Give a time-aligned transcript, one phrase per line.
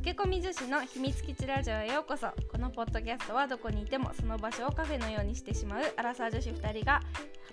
[0.00, 2.28] 駆け込み女子の秘密基地ラジオへようこそ。
[2.50, 5.82] このポッドキャストはどこにいてもその場所をカフェのようにしてしまう。
[5.98, 7.02] アラサー女子2人が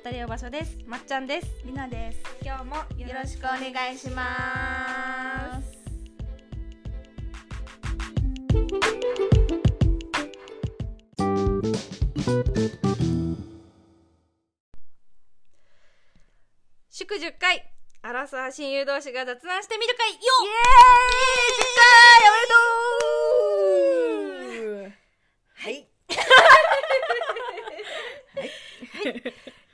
[0.01, 0.77] 語り合う場所です。
[0.87, 1.47] まっちゃんです。
[1.65, 2.19] りなです。
[2.41, 5.77] 今日もよよろしくお願いします。
[16.89, 20.53] 祝10回アラサー親友同士が雑談してみる会よイエー
[21.51, 22.39] イ！10回おめ
[24.83, 24.93] でとう
[25.55, 25.87] はい。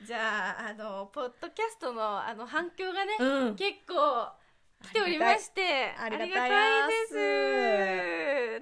[0.04, 4.28] じゃああのポッドキャストのあの反響がね、うん結構
[4.82, 6.50] 来ておりましてありがたい。
[6.88, 7.14] です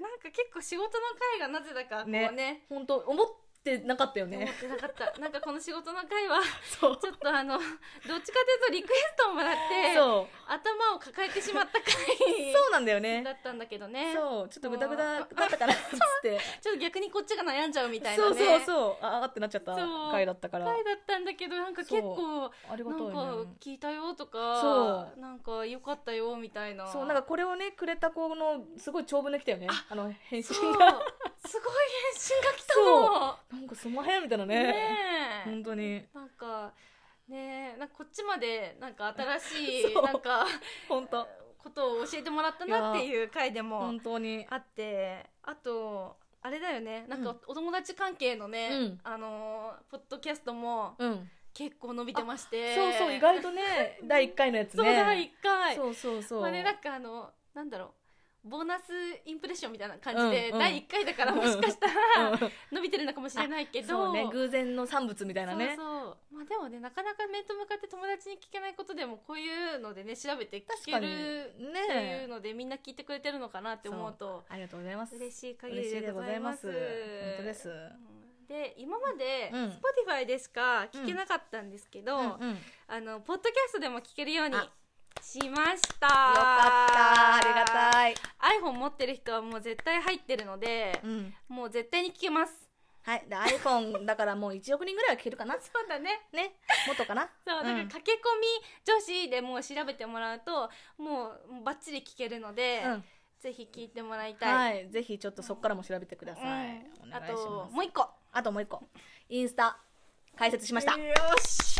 [0.00, 1.04] なんか結構仕事の
[1.38, 3.26] 会がなぜだかこうねね本当思っ
[3.62, 4.60] てなかったよ思ねっ。
[4.60, 6.40] てなかったなんかこの仕事の会は。
[6.68, 9.62] ちょっとあのどっちかというとリクエストをもらって。
[10.48, 11.92] 頭を抱えてしまった回
[12.52, 13.30] そうなんだよねだ。
[13.30, 14.48] ったんだけどねそう。
[14.48, 16.38] ちょっとグダグダだったからっ つって。
[16.60, 19.04] ちょっと逆にこっちが悩んじゃうみたいなそうねそうそう。
[19.04, 19.74] ああってなっちゃった
[20.10, 20.66] 回だったから。
[20.66, 23.54] 回だったんだけどなんか結構ありがたいなんかね。
[23.60, 29.68] 聞いたよとかそうなんか良かったよみたいなそうなんかこれをねくれた子のすごい長文で来たよね。
[29.88, 31.00] あの返信が。
[31.52, 31.72] すごい
[32.14, 34.62] 返信が来たのなんかすんまへんみたいなね。
[34.64, 34.74] ね
[35.46, 36.02] え本当に。
[36.14, 36.72] なんか
[37.28, 40.46] ねえなんかこっちまでなんか新しい なんか
[40.88, 41.28] 本当。
[41.58, 44.46] ことを教えてもらったなっていう回でも本当に。
[44.48, 51.30] あってあとあれだよねなんかうんお友達関係のね、うんあのーポッドキャストもうん。
[51.54, 54.82] 結構伸びてましてそうそう意外とね 第一回のやつね。
[54.84, 56.40] そう第1回そうそうそう。
[56.40, 58.01] まあねなんかあのなんだろう
[58.44, 58.92] ボーナス
[59.24, 60.58] インプレッションみたいな感じで、うんうん。
[60.58, 62.38] 第1回だからもしかしたら
[62.72, 63.88] 伸びてるのかもしれないけど。
[63.88, 65.74] そうね偶然の産物みたいなね。
[65.76, 66.34] そうそう。
[66.34, 72.26] まあでもねなかなか面と向かって友達に聞けないことでもこういうのでね調べて聞けるっていうね。
[72.26, 75.14] のでみんな聞いてくれてるのかなって思うとありがとうございます。
[75.14, 76.66] 嬉しい限りでございます。
[76.66, 76.74] 本
[77.38, 77.68] 当です。
[77.68, 78.46] うん。
[78.48, 79.64] で今までうん。
[79.70, 82.50] Spotify でしか聞けなかったんですけど、うんうん。
[82.50, 82.56] よ
[82.88, 84.68] あのポッドキャストでも聞けるようにあ
[85.22, 88.14] しましたかったありがたい。
[88.60, 91.34] iPhone 持ってる人はもう絶対入ってるので、うん。
[91.48, 92.68] もう絶対に聞けます
[93.02, 93.24] はい。
[93.28, 95.54] で iPhone だからもう1億人ぐらいは聞けるかな。
[95.62, 96.54] そうだねね。
[96.86, 97.28] もっとかな？
[97.46, 98.46] そうだからうん駆け込み
[98.84, 103.04] 女子でもう調べてもらうともうバッチリ聞けるので、うん。
[103.40, 104.88] ぜひ聞いてもらいたい、はい。
[104.90, 106.44] ぜひちょっとそこからも調べてください。
[106.44, 107.44] うんあお願いします。
[107.44, 108.82] ともう一個あともう一個。
[109.28, 109.78] インスタ
[110.36, 110.96] 開設しました。
[110.96, 111.76] よし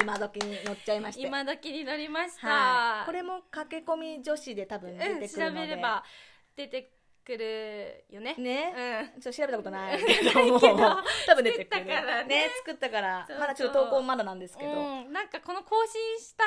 [0.00, 1.26] 今時に乗っちゃいまして。
[1.26, 3.06] 今時になりました、はい。
[3.06, 5.60] これも駆け込み女子で多分出うんてくるので。
[5.60, 6.04] 調べれば
[6.56, 6.90] 出て
[7.24, 8.34] くるよね。
[8.36, 9.08] ね。
[9.14, 9.20] うん。
[9.20, 10.60] ちょっと調べたことないけども。
[10.60, 10.76] けど。
[11.26, 12.50] 多分出てくる作ったからね。
[12.58, 13.26] 作ったから。
[13.38, 14.74] まだちょっと投稿まだなんですけど、う
[15.04, 16.44] ん、なんかこの更新した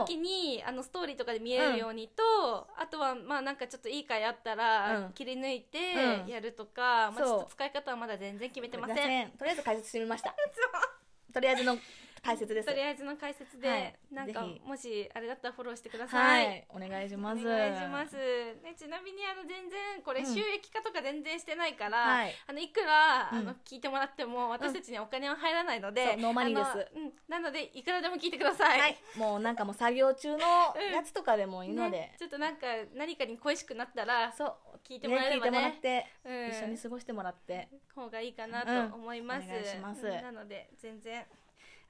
[0.00, 5.12] 時にあのストーリーとかで見えるようにと、あとはまあなんかちょっといい回あったら、うん。
[5.12, 8.96] 切り抜いてうんやるとか、まあ、ちょっと使い方はまだ全然決めてません。
[8.96, 9.30] すいません。
[9.30, 10.34] とりあえず解説してみました。
[11.32, 11.76] とりあえずの
[12.24, 12.68] 解説です。
[12.68, 13.94] とりあえずの解説で、はい。
[14.10, 16.58] なんかもしあれだったらフォローしてくださ、はい。
[16.58, 17.46] い、お願いします。
[17.46, 22.34] お願いします、ね、ちなみにあの全然これうん収益化とか全然してないから、はい。
[22.46, 23.38] あのいくら、うん。
[23.38, 26.90] あの聞いてもらっても私たちにはお金は入らないので、そう no money です。
[26.96, 28.96] うん、なのでいくらでも聞いてください、はい。
[29.16, 34.54] もうなんかもう作業中のやつとかでもいいので、ね、ちょっとなんか何かに恋しくなったらそう。
[34.84, 37.68] 聞いてもらえればね聞いてもらって、うん、一緒に過ごしてもらって。
[37.94, 39.50] 方がいいかなと思います、うん。
[39.50, 40.06] お願いします。
[40.06, 40.22] うん。
[40.22, 41.24] なので全然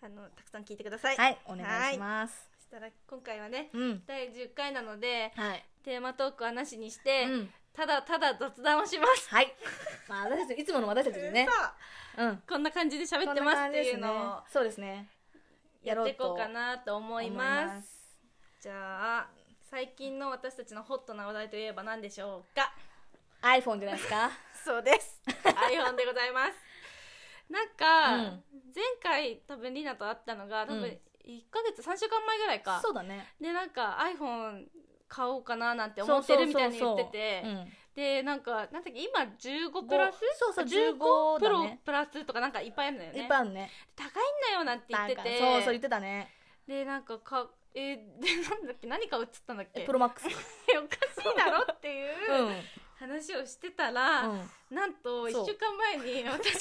[0.04, 1.16] あのたくさん聞いてください。
[1.16, 2.50] はいお願いします。
[2.58, 4.02] そしたら今回はねうん。
[4.06, 9.30] 第10回なのではい、テーマトークはなしにして、うん、ただただ雑談をします。
[9.30, 9.54] はい。
[10.06, 11.48] まあ私たちいつもの私たちでね。
[12.16, 12.26] そう。
[12.26, 12.42] うん。
[12.46, 15.08] こんな感じで喋ってますっていうのををそうですね。
[15.82, 17.88] やっていこうかなと思います。
[17.88, 18.16] す。
[18.60, 19.28] じゃあ
[19.70, 22.74] 最近の私たちのホットな話題といえば何でしょうか
[23.40, 24.30] ？iPhone じゃないですか？
[24.62, 25.22] そうです。
[25.44, 26.73] iPhone でございます
[27.48, 28.44] なんか、うん。
[28.74, 33.34] 前回多分りなと会ったのが多分うん1ヶ月3週間前ぐらいか、そうだね。
[33.40, 34.66] でなんか iPhone
[35.08, 37.44] 買おうかななんて思ってるみたいに言ってて。
[37.94, 40.18] でなんかなんだっけ今15プラス？
[40.36, 43.20] そうそうあ15プロプラスとかなんかいっぱいあるんだよね。
[43.20, 43.70] いっぱいあるね。
[43.94, 44.14] 高いん
[44.50, 45.38] だよなんて言ってて。
[45.38, 46.28] そうそう言ってたね。
[46.66, 49.82] でなんかかえーでなんだっけ何買うったんだっけ？
[49.82, 50.26] プロマックス。
[50.74, 52.44] えおかしいだろっていう。
[52.46, 52.54] うん
[52.98, 54.50] 話をしてたら、うん。
[54.70, 55.46] なんと1そう。
[55.46, 56.54] 週間前に 私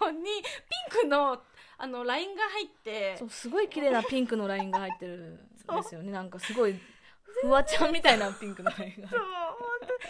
[0.00, 1.42] の iPhone にピンクの
[1.80, 5.36] あの LINE が入ってそうすごい綺麗なピンクのラインが入ってるん
[5.76, 6.10] ですよね。
[6.10, 6.74] なんかすごい
[7.40, 9.08] フワちゃんみたいなピンクのラインが。
[9.08, 9.28] そう本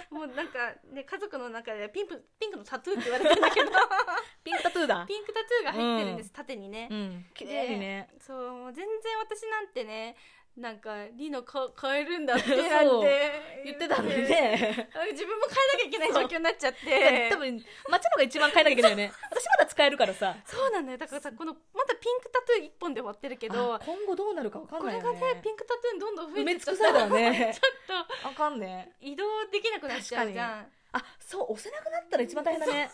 [0.08, 0.14] 当。
[0.14, 3.70] もうなんかね家族の中でピンクピンクのタトゥーって言われてるんだけど。
[4.44, 5.06] ピンクタトゥーだ。
[5.06, 7.26] ピンクタトゥーが入ってるんです、縦にね、うん。
[7.34, 8.08] 綺麗にね。
[8.18, 10.16] そう全然私なんてね
[10.58, 17.28] なんかリノか買えるんだって なんて言ってたのにね 自分も買えなきゃいけない状況になっちゃって。
[17.30, 19.12] 多分抹茶のが一番変えなきゃいけないよね。
[19.30, 20.36] 私まだ使えるからさ。
[20.44, 20.98] そうなんだよ。
[20.98, 23.74] だからさこのまだピンクタトゥー一本で終わってるけど。
[23.74, 25.20] あ今後どうなるか分かんこれないよね。
[25.20, 27.54] がねピンクタトゥーにどんどん増え埋めてっちゃ尽くされたらね。
[27.54, 28.92] ちょっとあかんね。
[29.00, 32.90] 移動できなくなっちゃうじゃんあそう押せなくなったら一番大変だね。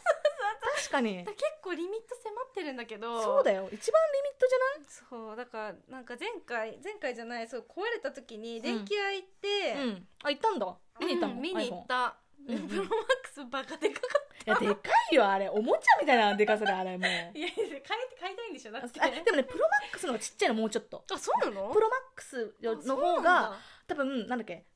[0.76, 1.24] 確かに。
[1.24, 3.22] 結構リミット迫ってるんだけど。
[3.22, 3.68] そうだよ。
[3.72, 5.28] 一番リミットじゃない？
[5.28, 10.06] そうだからなんか前回前回じゃないそう壊れた時に電気屋行って、うん。
[10.22, 10.76] あ行ったんだ？
[11.00, 12.16] 見に行ったの、うん見に行った、
[12.46, 12.68] うんうん。
[12.68, 12.90] プロマッ
[13.22, 15.48] クスバカでかかっいやでかいよあれ。
[15.48, 17.00] おもちゃみたいなでかさであれもう。
[17.00, 17.82] た いやいや買い
[18.20, 19.00] 買いたいんでしょだって。
[19.00, 21.04] あでもねプロマックスの方がちっちゃいのもうちょっと。
[21.12, 21.70] あそうなの？
[21.72, 23.56] プロマックスの方が
[23.86, 24.66] 多分なんだっけ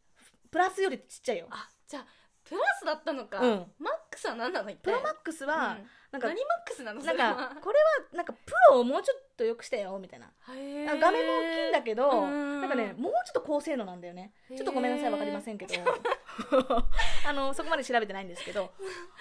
[0.50, 1.46] プラスよりちっちゃいよ。
[1.50, 2.06] あじゃあ
[2.48, 3.72] プラスだったのか、うん。
[3.78, 4.72] マックスは何なの？
[4.76, 5.86] プロマックスは、うん。
[6.10, 7.02] なんか何マックスなの？
[7.02, 7.34] なんそれは。
[7.34, 10.26] かこれはなんかプロをもうちょっと良くしてよみたいな。
[10.54, 12.60] へー画面も大きいんだけどうん。
[12.60, 14.32] なんかねもうちょっと高性能なんだよね。
[14.48, 15.74] ちょっとごめんなさいわかりませんけど。
[17.28, 18.72] あのそこまで調べてないんですけど。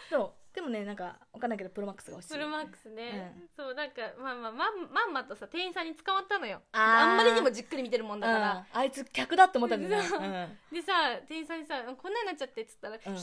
[0.09, 2.30] そうでもねなんかわかんないけどプロマックスが欲しい。
[2.33, 3.50] プロマックスね、うん。
[3.56, 6.63] そうなんかまあまあまんまんまとさ店員さんに捕まったのよ。
[6.71, 8.80] あんまりにもじっくり見てるもんだから、うん。
[8.80, 10.18] あいつ客だって思ったんだよう。
[10.18, 10.57] うん。
[10.74, 13.00] でさ店員さんにさ「こんなになっちゃって」っつったら「ん。
[13.00, 13.15] ひへー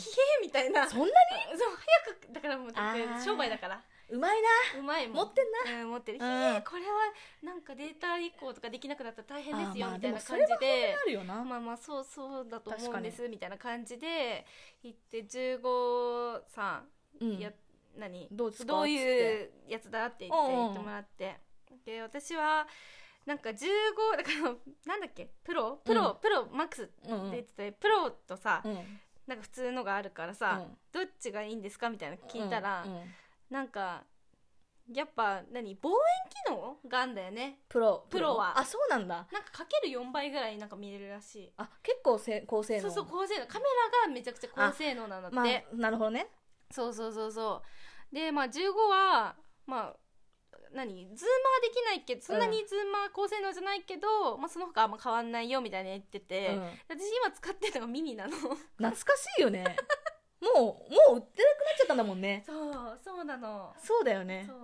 [0.43, 0.89] みたいな。
[0.89, 1.11] そんなに？
[1.59, 1.77] そう
[2.07, 3.25] 早くだからもうだってあー。
[3.25, 3.83] 商売だから。
[4.11, 4.49] うまいな。
[4.79, 5.83] うまい持ってんな。
[5.83, 6.23] うん、持ってる、うん。
[6.23, 6.63] これは
[7.43, 10.95] なんかデータ移行とかできなくなったら大変ですよみたいな感じで。
[11.27, 14.47] まあまあそうそうだと思うんですみたいな感じで
[14.83, 16.89] 行って15さん
[17.20, 17.38] うん。
[17.38, 17.52] や、
[17.96, 18.28] 何？
[18.31, 21.37] どうですかどういうやつだって言って言ってもらって。
[21.84, 22.66] で私は
[23.26, 23.56] なんか15
[24.16, 24.55] だから
[24.87, 25.31] なんだっけ？
[25.44, 25.76] プロ？
[25.84, 26.16] プロ、うん。
[26.20, 27.22] プロマックスってうん。
[27.25, 29.00] うん言ってて、プロとさ、うん。
[29.26, 30.78] なんか普通のがあるからさ、うん。
[30.93, 33.14] どっちがいいんですかみたいな聞いたら、うんうん。
[33.50, 34.05] なんか
[34.93, 35.75] やっぱ何？
[35.76, 35.96] 望遠
[36.28, 37.61] 機能があんだよね。
[37.70, 38.06] プロ。
[38.11, 38.58] プロは。
[38.58, 39.26] あそうなんだ。
[39.32, 41.52] なんかかける4倍ぐらいなんか見れるらしい。
[41.56, 42.82] あ結構せ高性能。
[42.82, 43.46] そうそう高性能。
[43.46, 43.64] カメ
[44.02, 46.28] ラがめちゃくちゃ高性能なんだって、まあなるほどね
[46.75, 47.62] そうそうそうそ
[48.12, 48.15] う。
[48.15, 48.50] でまあ15
[48.91, 49.37] は
[49.67, 49.97] まあ
[50.75, 51.06] 何？
[51.15, 56.62] ズーマーできないけどそんなにズーマー高性能じゃないけど、まあ、その他あんま変わんないよみたいな言ってて、うん。
[56.88, 58.32] 私今使ってるのがミニなの。
[58.76, 59.76] 懐かしいよね
[60.44, 62.44] もうもう売ってなくなっちゃったんだもんね。
[62.46, 63.73] そうそうなの。
[63.82, 64.44] そうだよね。
[64.46, 64.61] そう。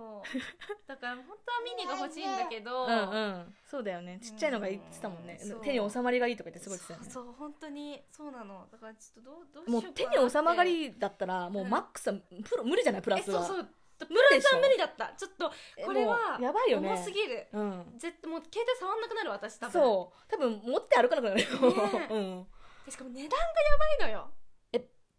[0.87, 3.55] だから本当はミニが欲しいんだけど、 うんうん。
[3.65, 4.19] そうだよね。
[4.21, 5.61] ちっちゃいのが言ってたもんね、そう。
[5.61, 7.11] 手に収まりがいいとか言ってすごい言ってたよね。
[7.11, 8.67] そう本当にそうなの。
[8.71, 10.03] だからちょっとどうどうしよもううかなって。
[10.05, 12.15] 手に収まりだったらもうマックスは
[12.47, 13.43] プロ無理じゃないプラスは。
[13.43, 13.69] えそうそう。
[14.01, 15.13] プラスは無理だった。
[15.17, 16.89] ちょっとえこれはもうやばいよね。
[16.89, 17.47] 重すぎる。
[17.53, 17.93] うん。
[17.97, 19.71] 絶対もう携帯触んなくなる私多分。
[19.73, 20.25] そう。
[20.29, 22.07] 多分持って歩かなくなるよ、ね。
[22.09, 22.47] うん。
[22.85, 24.31] でしかも値段がやばいのよ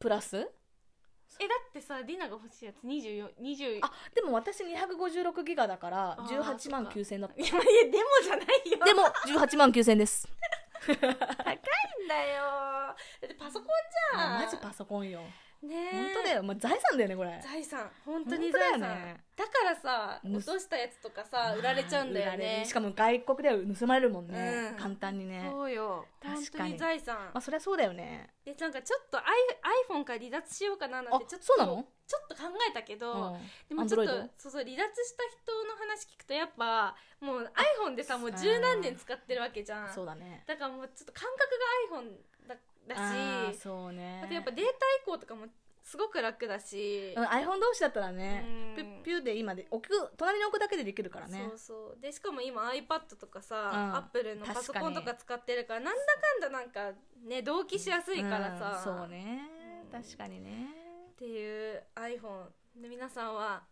[0.03, 0.37] プラス？
[0.37, 7.41] えだってさディナが欲しいやつ2420あでも私256ギガだからあー18万9000だった。
[7.41, 8.85] いやいやでもじゃないよ。
[8.85, 9.05] でも
[9.41, 10.29] 18万9000です。
[10.87, 11.15] 高いんだよ。
[11.15, 13.67] だってパソコン
[14.13, 14.41] じゃん。
[14.45, 15.21] マジパソコンよ
[15.63, 15.97] ねえ。
[15.97, 17.41] 本当だよ、まあ、財産だよねこれ。
[17.43, 17.91] 財産。
[18.05, 18.81] 本当に財産。
[18.81, 22.61] ねだからさむ落としたやつとかさ売られちゃうんだよね。
[22.61, 22.69] る。
[22.69, 24.77] しかも外国では盗まれるもんね、うん。
[24.77, 25.49] 簡単にね。
[25.51, 26.05] そうよ。
[26.23, 26.73] 確かに。
[26.73, 27.17] に財産。
[27.33, 28.29] まあそりゃそうだよね。
[28.45, 29.19] でなんかちょっと
[29.89, 31.87] iPhone から離脱しようかななんあてちょっとそうなの？
[32.07, 33.41] ちょっと考えたけど、うん。
[33.69, 34.13] でもちょっと？
[34.37, 39.95] そうそう離脱した人の話聞くとやっぱもう iPhone でさもう十何年使ってるわけじゃん。
[39.95, 40.45] そうだね。
[40.47, 41.31] だからもうちょっと感
[41.89, 42.11] 覚が iPhone
[42.89, 42.95] だ
[43.53, 44.21] しそうね。
[44.25, 45.47] あとやっぱデータ移行とかも
[45.85, 48.77] すごく楽だし、うん iPhone 同士だったらねうん。
[48.77, 51.45] ピュッピュッで今で置く隣に置くだけでできるからね。
[51.49, 52.01] そうそう。
[52.01, 53.97] でしかも今 iPad とかさ、うん。
[53.97, 56.01] Apple のパソコンと確かか使ってるからなんだ
[56.41, 56.93] かんだなんか
[57.27, 59.49] ね同期しやすいからさ、うんそうね。
[59.85, 60.69] うん確かにね。
[61.13, 62.47] っていう iPhone
[62.81, 63.63] で皆さんは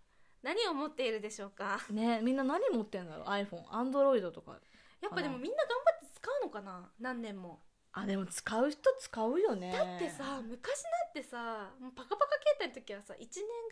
[0.43, 1.81] 何を持っているでしょうか？
[1.91, 4.59] ねみんな何持ってんだろう？iPhone Android とか。
[5.01, 6.91] やっぱでもみんな頑張って使うのかな？
[7.01, 7.61] 何年も
[7.93, 9.73] あでも使う人使うよね。
[9.73, 13.27] だってさ昔だってさもうパカパカ携帯の時はさ1年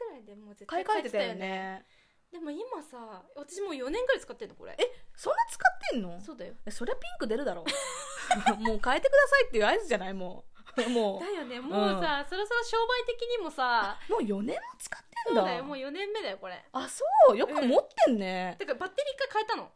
[0.08, 1.84] ぐらいでもう絶対買い替えてたよね。
[2.32, 4.74] でも今さ私もう4年ぐらい使ってんのこれ。
[4.78, 4.84] え
[5.16, 6.20] そんな使ってんの？
[6.20, 6.54] そうだよ。
[6.66, 7.64] えそりゃピンク出るだろ。
[8.58, 10.14] もう変えてくださいっていう合図じゃない？
[10.14, 10.57] もう
[10.88, 11.60] もだよね。
[11.60, 13.98] もうさ、そろそろ商売的にもさ。
[14.08, 15.42] うもう4年も使ってそんだ。
[15.42, 15.64] うだよ。
[15.64, 16.64] もう4年目だよこれ。
[16.72, 17.36] あそう。
[17.36, 19.72] よく持ってんね、だからバッテリー一回変えたの。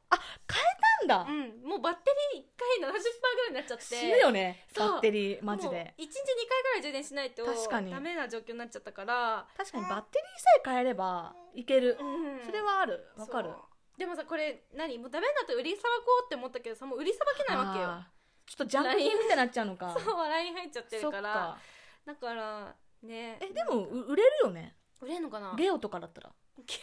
[1.02, 1.62] なんだ、うん。
[1.64, 3.84] もうバッテリー一回70%ぐらいになっちゃって。
[3.84, 4.66] 死ぬよね。
[4.74, 4.88] そう。
[4.92, 5.94] バッテリーマジで。
[5.98, 6.08] 1日2
[6.48, 7.44] 回ぐらい充電しないと。
[7.44, 7.90] 確かに。
[7.90, 12.40] ダメな状況になっちゃったから、確かにバッテリーさえ変えればいける、うん。
[12.44, 13.08] それはある。
[13.16, 13.50] わかる。
[13.50, 13.98] そう。
[13.98, 14.98] でもさこれ何？
[14.98, 18.04] もうダメになったら売りさばこうって思ったけどさもう売りさばけないわけよ
[18.52, 19.96] ちょっとジャンク品みたいになっちゃうのか。
[19.98, 21.22] そう笑いに入っちゃってるから。
[21.22, 21.58] か。
[22.04, 23.38] だからね。
[23.40, 24.76] えでもう売れるよね。
[25.00, 25.54] 売れんのかな？
[25.56, 26.30] ゲオとかだったら。
[26.66, 26.74] ゲ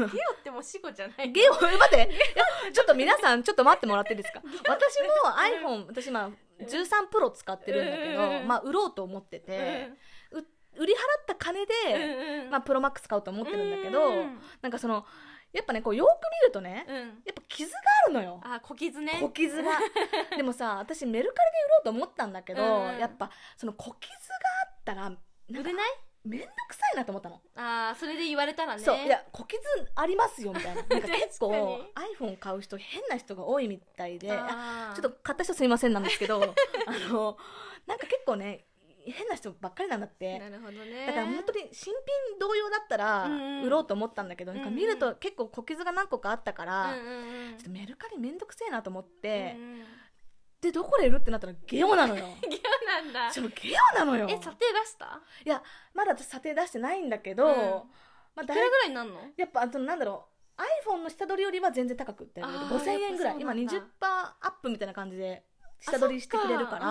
[0.00, 0.02] オ？
[0.34, 1.52] ってもう死後じゃないゲオ？
[1.54, 1.96] 待って。
[1.96, 2.00] い
[2.66, 4.42] やちょっと皆さんちょっと待ってもらっていいですか？
[4.68, 5.00] 私
[5.62, 9.92] も iPhone 私今13プロ使ってるんだけど、うんまあ売ろうと思ってて、
[10.32, 10.40] う
[10.74, 11.74] 売り払った金で、
[12.44, 14.42] うんまあ、プロマックス買おうと思ってるんだけど、うん。
[14.60, 15.06] なんかその
[15.56, 16.08] やっぱねこうよく
[16.42, 16.96] 見るとね、うん。
[16.96, 18.40] やっぱ傷があるのよ。
[18.44, 19.18] あ小傷ね。
[19.20, 19.72] 小傷が。
[20.36, 22.98] でもさ私メルカリで売ろうと思ったんだけど、うん。
[22.98, 24.16] やっぱその小傷が
[24.64, 25.08] あったら
[25.48, 25.86] 売れない？
[26.24, 28.82] めんどくさいなと思ったの、ああそれで言われたらね。
[28.82, 29.62] そういや小傷
[29.94, 30.82] ありますよみたいな。
[30.82, 31.50] なんか 結構
[31.94, 34.28] 確 iPhone 買う人変な人が多いみたいで。
[34.28, 36.42] ちょっと買った人すいませんなんですけど。
[36.42, 37.38] あの
[37.86, 38.66] なんか結構ね
[39.12, 40.38] 変な人ばっかりなんだって。
[40.38, 41.06] なるほどね。
[41.06, 41.92] だから本当に新
[42.30, 43.62] 品同様だったらうんうん。
[43.64, 44.98] 売ろうと思ったんだけど、なんか見るうん。
[44.98, 47.56] と結構小傷が何個かあったから、うんうんうん。
[47.58, 49.84] ちょっとメルカリめんどくせえなと思って、うんうん。
[50.60, 52.24] でどこで売るってなったらゲオなのよ。
[52.48, 53.30] ゲオなんだ。
[53.30, 54.26] ちょゲオなのよ。
[54.28, 55.20] え査定出した？
[55.44, 55.62] いや
[55.94, 57.52] まだ私査定出してないんだけど、うん。
[57.54, 59.20] まあ、いくらぐらいになんの？
[59.36, 60.36] やっぱあとなんだろう。
[60.88, 63.36] iPhone の下取りよりは全然高く売ってるあー5000円ぐらい。
[63.38, 65.44] 今やっぱそうなんだ20%アップみたいな感じで
[65.80, 66.86] 下取りしてくれるからら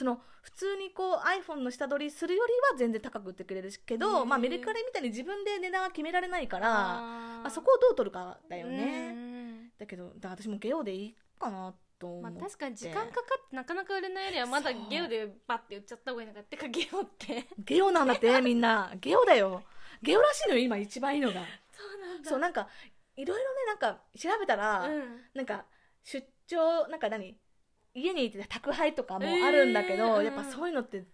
[0.00, 7.00] その普通にこう iPhone の下取りするよりは全然高く売ってくれるけど、うんまあ、メルカリみたいに自分で値段は決められないからあ
[7.42, 17.46] まあ、そこをどう取るかだようね、んだけどだ私もゲオでいいかなと思って、まあ確かに時間かかってなかなか売れないよりはまだゲオでバッて売っちゃった方がいいのかってかゲオって。
[17.58, 18.90] ゲオなんだって みんな。
[18.98, 19.62] ゲオだよ。
[20.00, 21.34] ゲオらしいのよ今一番いいのが。
[21.34, 22.66] そうなんそうなんか
[23.16, 25.20] いろいろねなんか調べたら、うん。
[25.34, 25.66] なんか
[26.02, 27.36] 出張なんか何？
[27.94, 31.04] 家にいて宅配とかもあるんだけど、えーやっぱそういうのって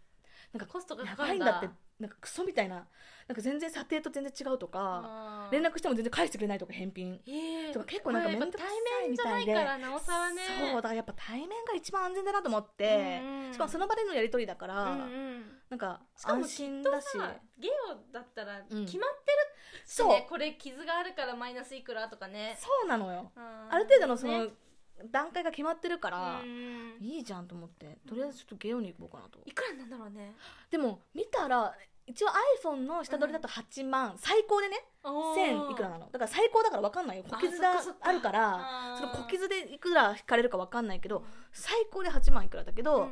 [0.53, 1.45] なんかコストがやかかるんだ。
[1.47, 2.87] ばいんだってなんかクソみたいな
[3.27, 7.21] なんか全然査定と全然違うとか連絡しても全然返してくれないとか返品。
[7.27, 7.73] えー。
[7.73, 9.55] とか結構なんか面倒くさ対面じゃないみたいで。
[9.55, 10.43] からなおさらね。
[10.61, 17.05] そうだからやっぱ対面が一番安全だなと思って、うんうんしかもその場でのやり取りだから、うんうんなんか安心だし。
[17.19, 19.03] さゲオだったら決まうんってる
[19.87, 20.09] しそう。
[20.11, 22.57] ね、これ傷があるからマイナスいくらとかね。
[22.61, 23.33] そうなのよ。
[23.35, 24.39] あある程度のそね。
[24.39, 24.51] の
[25.11, 26.97] 段階が決まってるから、うん。
[27.01, 27.99] いいじゃんと思って。
[28.09, 29.39] とりあえずちょっとゲオに行こうかなと。
[29.45, 30.35] いくらなんだろうね。
[30.71, 31.75] でも見たら
[32.07, 32.29] 一応
[32.63, 34.77] iPhone の下取りだと8万、最高でね。
[35.03, 36.07] 1000いくらなの。
[36.11, 37.25] だから最高だから分かんないよ。
[37.29, 43.09] 小傷があるからその小傷でいくら引かれるか分かんないけど最高で8万いくらだけど、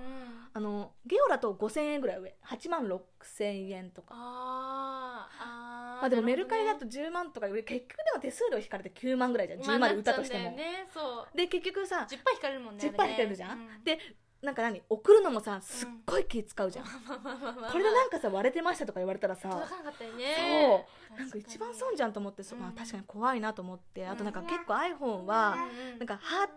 [0.53, 2.37] あのゲオだと5000円ぐらい上。
[2.47, 4.15] 8万6000円とか。
[4.17, 5.45] あー。
[5.45, 5.64] あー
[6.01, 9.61] まあでもメルカリだなと10万とか上結局でも手数料引かれて9万ぐらいじゃん。
[9.61, 11.37] るほどね10万で売ったとしても、まあねそう。
[11.37, 13.99] で結局さ10%引かれるもんね10%引かれるじゃん、あれねで
[14.43, 14.83] なんか何？
[14.91, 16.91] 送るのもさすっごい気使うじゃん、こ
[17.79, 20.85] れでなんかさ割れてましたとか言われたらさ届かなかったよね。
[21.11, 21.19] そう。
[21.19, 22.75] なんか一番損じじゃんと思ってそ、まあ、うん。
[22.75, 24.07] 確かに怖いなと思って。
[24.07, 25.57] あとなんかうん結構 iPhone は
[25.93, 26.49] うんなんかは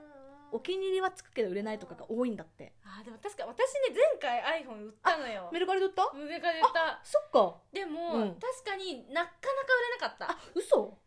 [0.52, 2.74] お気に入りはつくけど売れないとかが多いんだって。
[2.84, 5.50] あーでも確か私ね前回 iPhone 売ったのよ。
[5.52, 6.12] メルカリで売った？
[6.14, 7.00] メルカリで売った。
[7.04, 7.58] そっか。
[7.74, 8.36] でも、うん。
[8.40, 10.32] 確かになかなか売れなかった。
[10.32, 10.98] あ嘘？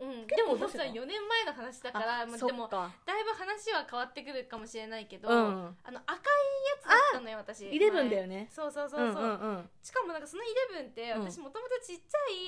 [0.00, 0.84] うん、結でもそ構出してた。
[0.86, 5.36] したら4年前の話だからあまあでもだいぶ話は変わってくるかもしれないけど、うん
[5.84, 7.68] あの赤いやつだったのよ私。
[7.68, 9.70] イレブンだよよねそうそうそうそう、うんうんうん。
[9.82, 11.20] しかもなんかそのイレブンってうん。
[11.30, 12.00] 私もともとちっち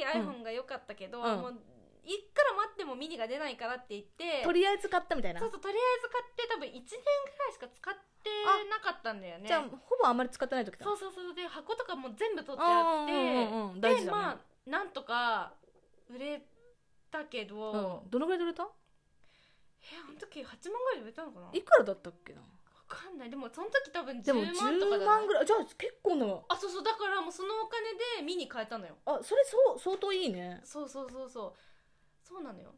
[0.07, 1.41] ゃい iPhone が良かったけど、うん。
[1.43, 1.55] もう
[2.05, 5.41] いくら待ってもミニが出ないからって言ってとりあえず買ったみたいな？
[5.41, 8.31] そうそうとりあえず買って多分1年ぐらいしか使って
[8.71, 9.47] なかったんだよね。
[9.47, 10.85] じゃあほぼあんまり使ってない時だ。
[10.85, 14.07] そうそうそうで箱とかも全部取ってあって、うんうんうん大事だね。
[14.07, 15.55] でまあなんとか
[16.11, 16.43] 売れ
[17.11, 18.67] たけど、うんどのぐらいで売れた？
[19.83, 21.47] えあの時8万ぐらいで売れたのかな？
[21.47, 22.43] わいくらだったっけな？
[22.93, 23.31] かんない。
[23.31, 28.97] でもその時多分でも10万とか10だ万ぐらいらいじゃあ結構なあそうそうだからもうそのお金でミニ買えたのよ。
[29.07, 30.61] あそれそう相当いいね。
[30.63, 31.53] そうそうそうそう
[32.23, 32.75] そうなのよ、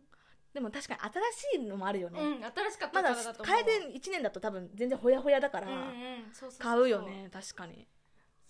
[0.53, 3.57] でも確かに新しいのもあるよね、うん新しかったまだからだと思う。
[3.57, 5.69] 変えて1年だと多分全然ほやほやだから。
[6.59, 7.87] 買うよね確かに。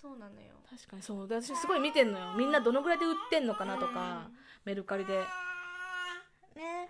[0.00, 0.54] そうなのよ。
[0.68, 1.28] 確かにそう。
[1.28, 2.34] で私すごい見てんのよ。
[2.36, 4.30] みんなどのぐらいで売ってんのかなとか、
[4.64, 5.22] メルカリで
[6.54, 6.88] ね。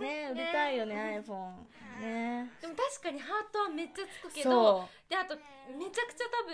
[0.00, 1.52] ね売りたいよね iPhone
[2.00, 2.50] ね。
[2.60, 6.44] でも確かにハートはめっちゃつくけどであとめちゃくちゃ多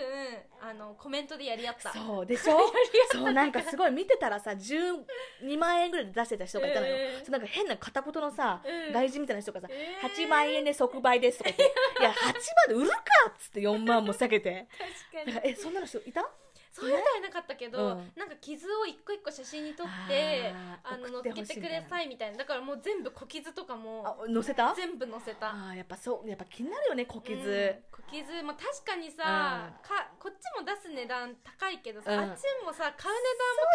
[0.63, 1.93] 分あのコメントでやり合った。
[1.93, 2.25] そう。
[2.25, 2.59] でしょ？
[3.11, 8.93] そうなんかすごい見てたらさ12万円ぐらいで出してた人がいたのよ、えーなんか変な片言のさ、うん。
[8.93, 12.33] 外人みたいな人がさ、えー8万円で即売ですとか言って「いや8万
[12.69, 12.97] で売るか!」
[13.29, 14.67] っつって4万も下げて。
[15.13, 15.51] 確かに。
[15.51, 16.27] えそんなの人いた？
[16.75, 18.11] そういうのはなかったけど、うん。
[18.17, 21.79] なんか傷を一個一個写真に撮ってあーあの送ってけしいみたいな。
[21.79, 22.37] てくださいみたいな。
[22.37, 24.73] だからもう全部小傷とかもあ載せた？
[24.75, 25.51] 全部載せた。
[25.51, 28.43] あーやっぱそうやっぱ気になるよね小傷、うん小傷。
[28.43, 29.87] まあ確かにさ、うん。
[29.87, 32.19] かこっちも出す値段高いけどさ、うん。
[32.19, 33.15] あっちもさ買う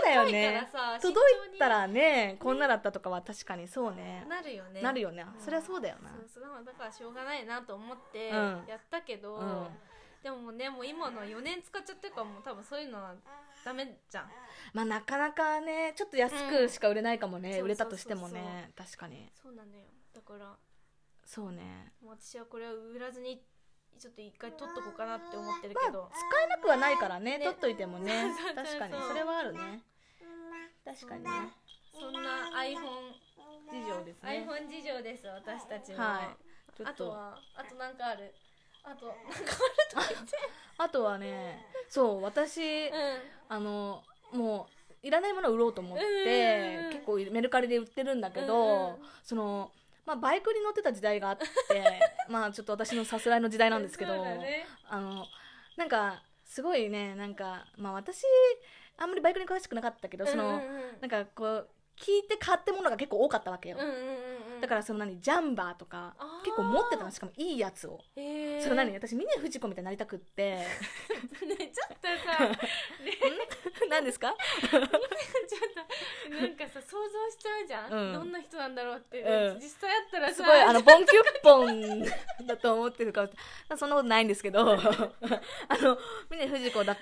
[0.05, 1.21] 値段もね高いからさ、届
[1.55, 4.27] いたらねこんなだったとかは確かにそうね。
[4.29, 4.83] なるよね。
[4.83, 5.25] なるよね。
[5.25, 6.11] うんそりゃそうだよな。
[6.11, 6.65] そうそう。
[6.65, 8.65] だからしょうがないなと思ってうん。
[8.69, 9.67] やったけど、うん
[10.23, 13.15] でもねもう今の4年使っちゃってるからもう多分そういうのは
[13.65, 14.31] ダメじゃん。
[14.75, 19.31] まあなかなかねちょっと安くしか売れないかもね、うん売れたとしてもね確かに。
[19.43, 19.85] そうなんだよ。
[20.15, 20.57] だから
[21.25, 21.93] そうね。
[22.05, 23.43] 私はこれは売らずに
[23.99, 27.45] ちょっと一回取っとこうかなって思ってるまあけど、使えなくはないからねね。
[27.45, 28.35] 取っといてもね。
[28.55, 28.95] 確かに。
[28.95, 29.83] それはあるね。
[30.85, 31.31] 確かにね。
[31.93, 33.13] そんな iPhone
[33.71, 34.47] 事情ですね。
[34.49, 36.37] iPhone 事情です私たちも、は
[36.81, 36.85] い。
[36.85, 38.35] あとはあとなんかある？
[38.85, 39.15] あと
[40.79, 42.95] あるとはねそう私言って
[43.49, 46.93] あのもういらないものを売ろうと思って、うんうんうん。
[46.93, 49.71] 結構メルカリで売ってるんだけど、うんうんその、
[50.07, 51.45] まあ、バイクに乗ってた時代があって
[52.29, 54.67] まあちょっと私のさすらいの時代なんですけど、そうだね。
[54.89, 55.27] あの
[55.77, 58.25] なんかすごいねなんかまあ私
[58.99, 61.01] あんまりバイクに詳しくなかったけどその、うんうんうん。
[61.01, 66.15] なんかこう聞いて買ってものが結構多かったわけよ、うんうんうんうんだからその何ジャンバーとか
[66.45, 68.21] 結構持ってたのしかもいいやつを、そ
[68.71, 70.57] れ何私峰不二子みたいになりたくって。
[70.57, 70.67] ね
[71.41, 72.57] ちょっとさね。
[73.89, 74.35] 何ですか？
[74.61, 74.89] ちょっと
[76.41, 78.13] なんかさ想像しちゃうじゃん、うん。
[78.13, 79.61] どんな人なんだろうって、うん。
[79.61, 80.35] 実際あったらさ。
[80.35, 83.29] すごいあのボンキュッポンだと思ってるか
[83.69, 84.73] らそんなことないんですけど。
[84.73, 85.99] あの
[86.31, 86.97] 峰不二子だ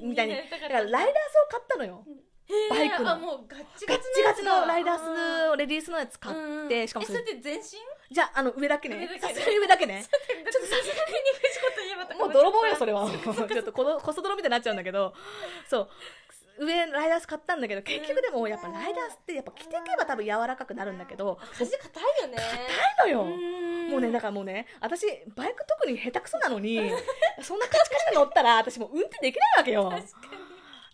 [0.00, 0.34] みたいに。
[0.34, 1.06] だからライダースを
[1.50, 2.04] 買ったのよ。
[2.06, 2.14] へー
[2.70, 3.12] バイクの。
[3.12, 7.18] あもうガッチガッガチチガチのライダーススをレディースのやつ買って、しかもそれ。
[7.20, 7.62] えそれって全身？
[8.14, 8.96] じゃああの上だけね。
[8.96, 9.34] 上だけね。
[9.34, 10.04] さすがに上だけね。
[10.04, 15.14] ちょっとさすがに藤子といえばもう泥棒よ それはちょっとこのこそ泥みたいになっちゃうんだけど。
[15.68, 15.90] そう。
[16.58, 22.36] 上ライダース買ったんだけど結局でもやっぱライダースってやっぱ着てけば多分柔らかくなるんだけど足硬いよね。
[22.98, 23.24] 硬いのよ。
[23.24, 23.90] ん。
[23.90, 26.78] もうねだからもうね私バイク特に下手くそなのに
[27.40, 29.90] そんなカチカチで乗ったら私もう運転できないわけよ。
[29.90, 30.31] 確かに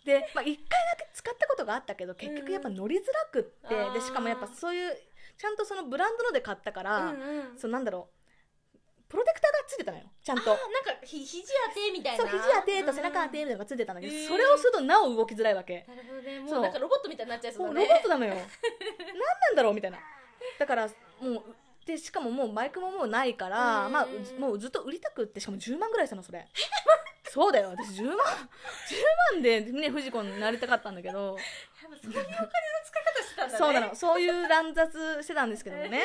[0.05, 0.55] で、まあ、1回だ
[0.97, 4.97] け使ったことがあったけど結局やっぱ乗りづらくって、うんでしかもやっぱそういう
[5.37, 7.57] ちゃんとそのブランドので買ったから、うんうん。
[7.57, 8.19] そうなんだろう
[9.07, 10.43] プロテクターがついてたのよちゃんと。
[10.43, 12.23] あなんかひ肘当てみたいな。
[12.23, 14.27] そう肘当てと背中当てみたいなのがついてたんだけど、へー。
[14.27, 15.85] それをするとなお動きづらいわけ。
[15.87, 16.39] なるほどね。
[16.41, 16.59] もそう。
[16.59, 17.85] うなんかロボットみたいになっちゃいそうもだね。
[17.85, 18.35] うロボットなのよ。
[18.37, 19.97] 何なんだろうみたいな。
[20.59, 20.87] だから
[21.19, 21.43] もう
[21.85, 24.07] でしかももうバイクももうないから、うんまあ、
[24.39, 26.45] もうずっと売りたくってしかも10万ぐらいしたのそれ
[27.31, 27.69] そうだよ。
[27.69, 28.17] 私10万10
[29.33, 31.37] 万でね藤子になりたかったんだけど。
[32.01, 32.39] そういうお金の
[32.83, 33.57] 使い方してたんだね。
[33.57, 33.95] そうなの。
[33.95, 36.03] そういう乱雑してたんですけどもね。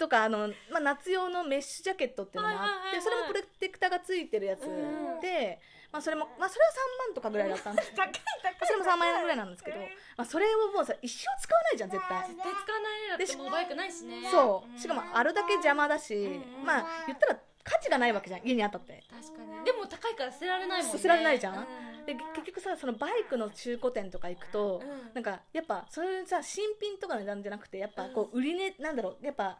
[0.00, 5.60] とかあの、まあ、夏用のメッシュジャケットっていうのもあってそれもプロテクターがついてるやつうんで、
[5.92, 6.72] まあ、それも、まあ、それは
[7.04, 8.68] 3万とかぐらいだったんです 高い高い。
[8.68, 9.84] それも3万円ぐらいなんですけど、ま
[10.22, 12.28] あ、それをもうさ一生使わないじゃん絶対。
[12.28, 14.28] 絶対使わないねだってもうバイクないしね。
[14.30, 14.80] そう。
[14.80, 16.64] しかもあるだけ邪魔だし、うん。
[16.64, 17.38] まあ言ったら
[17.70, 19.04] 価値がないわけじゃん家にあったって。
[19.08, 19.64] 確かに。
[19.64, 20.98] でも高いから捨てられないもんね。
[20.98, 21.54] 捨てられないじゃん。
[21.54, 21.58] う
[22.02, 22.06] ん。
[22.06, 25.14] で結局さそのバイクの中古店とか行くと、うん。
[25.14, 29.58] なんかやっぱそういうさ新品とかの値段じゃなくてやっぱこう売り値なんだろうやっぱ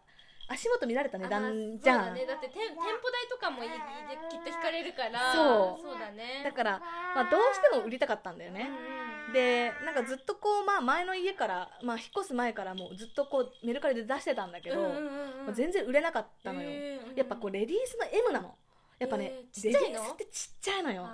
[0.48, 2.14] 足元見られた値段じゃん。
[2.14, 2.26] ね。
[2.26, 5.32] だって店店舗代とかもいいきっと引かれるから。
[5.32, 5.82] そう。
[5.82, 6.42] そうだね。
[6.42, 6.80] だから、
[7.14, 15.04] まあ、どうしても売りたかったんだよね、うんでなんかずっとこう、まあ、前の家から、まあ、引っ越す前からもうずっとこうメルカリで出してたんだけど、うんうんうん
[15.46, 17.18] まあ全然売れなかったのよ、へー。
[17.18, 18.54] やっぱこうレディースの M なの。
[18.98, 19.88] やっぱね、えーちっちゃいの？
[19.88, 21.08] レディースってちっちゃいのよ。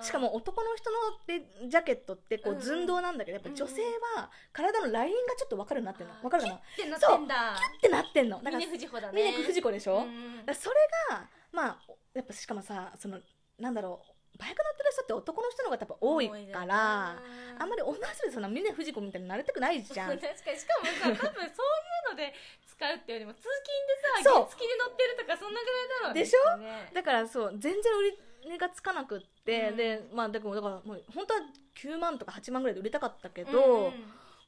[0.00, 2.64] しかも男の人のレジャケットってこうんううん。
[2.64, 3.82] 寸胴なんだけどやっぱ女性
[4.16, 6.14] は体のラインがちょっと分かるようになってるの。
[6.22, 7.56] 分かるかなっキュッてなってんだ。
[7.82, 8.38] てなってんの。
[8.38, 9.32] だから峰不二子だね。
[9.32, 10.76] 峰不二子でしょ、うんそれ
[11.10, 11.78] がまあ
[12.14, 13.18] やっぱしかもさその
[13.58, 17.16] なんだろうバイク乗ってる人って男の人の方が多分多いから
[17.58, 20.18] あんまり女の人でそんな峰不二子みたいになりたくないじゃん。
[20.18, 22.34] 確かにしかもさ多分そういうので
[22.66, 23.52] 使うっていうよりも通勤
[23.86, 24.34] でさそう。
[24.34, 26.94] 原付で乗ってるとかそんなぐらいだろうねでしょ？
[26.94, 28.18] だからそう全然売り
[28.50, 29.76] 値がつかなくって、うん。
[29.76, 31.40] でまあでもだからもう本当は
[31.74, 33.84] 9万とか8万ぐらいで売りたかったけど、うん。
[33.86, 33.90] うん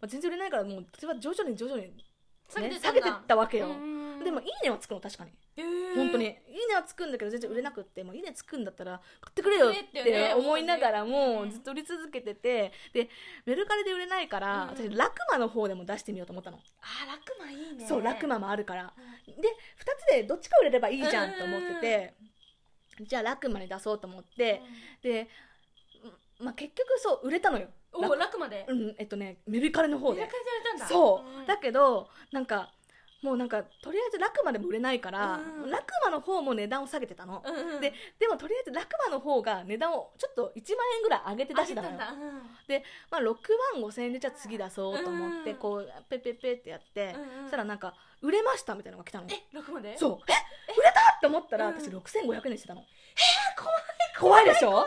[0.01, 1.93] まあ、全然売れないからもう私は徐々に徐々に、ね、
[2.49, 5.33] 下げてったわけよ、うんでも「いいね」はつくの確かに。
[5.57, 5.95] へー。
[5.95, 6.33] 本当に「いい
[6.69, 11.51] ね」はつくんだけど全然売れなくって「もういいね」つくんだったら買ってくれよって思いながらもね。
[11.51, 12.73] ずっと売り続けてて。
[12.93, 13.09] で
[13.47, 17.87] メルカリで売れないから、うん私ラクマの方でも出してみようと思ったの、あラクマいいね。
[17.87, 18.93] そうラクマもあるから。
[18.97, 19.41] うん。
[19.41, 22.15] で2つでどっちか売れればいいじゃんと思ってて、
[23.01, 24.63] じゃあラクマに出そうと思って、
[25.03, 25.29] で、
[26.39, 27.69] まあ、結局そう売れたのよ。
[27.93, 28.67] おクマで。
[28.69, 30.21] うんえっとねメルカリの方で。
[30.21, 30.87] メルカリでやれたんだ。
[30.87, 31.47] そう、ん。
[31.47, 32.73] だけどなんか
[33.23, 37.81] もうなんかとりあえずラクマでも売れないから、うんラクマの方も値段を下げてたの、うんうん。
[37.81, 41.91] ででもとりあえずラクマの方が値段をちょっと1万円ぐらい上げて出してたの。
[41.91, 42.03] ようん。
[43.11, 43.35] まあ、6万
[43.83, 47.29] 5千円でじゃあ次出そうと思って、うんこうペッペッペってやって、うんうん。
[47.43, 49.27] そしたらなんか売れましたみたいなのが来たの。
[49.29, 49.97] えラクマで？
[49.99, 50.19] そう。
[50.29, 50.33] え
[50.73, 51.01] 売れた？
[51.17, 51.75] って思ったら、うん。
[51.75, 52.83] 私6500円にしてたの。
[52.83, 52.85] え
[54.21, 54.45] 怖い怖い。
[54.45, 54.87] でしょ？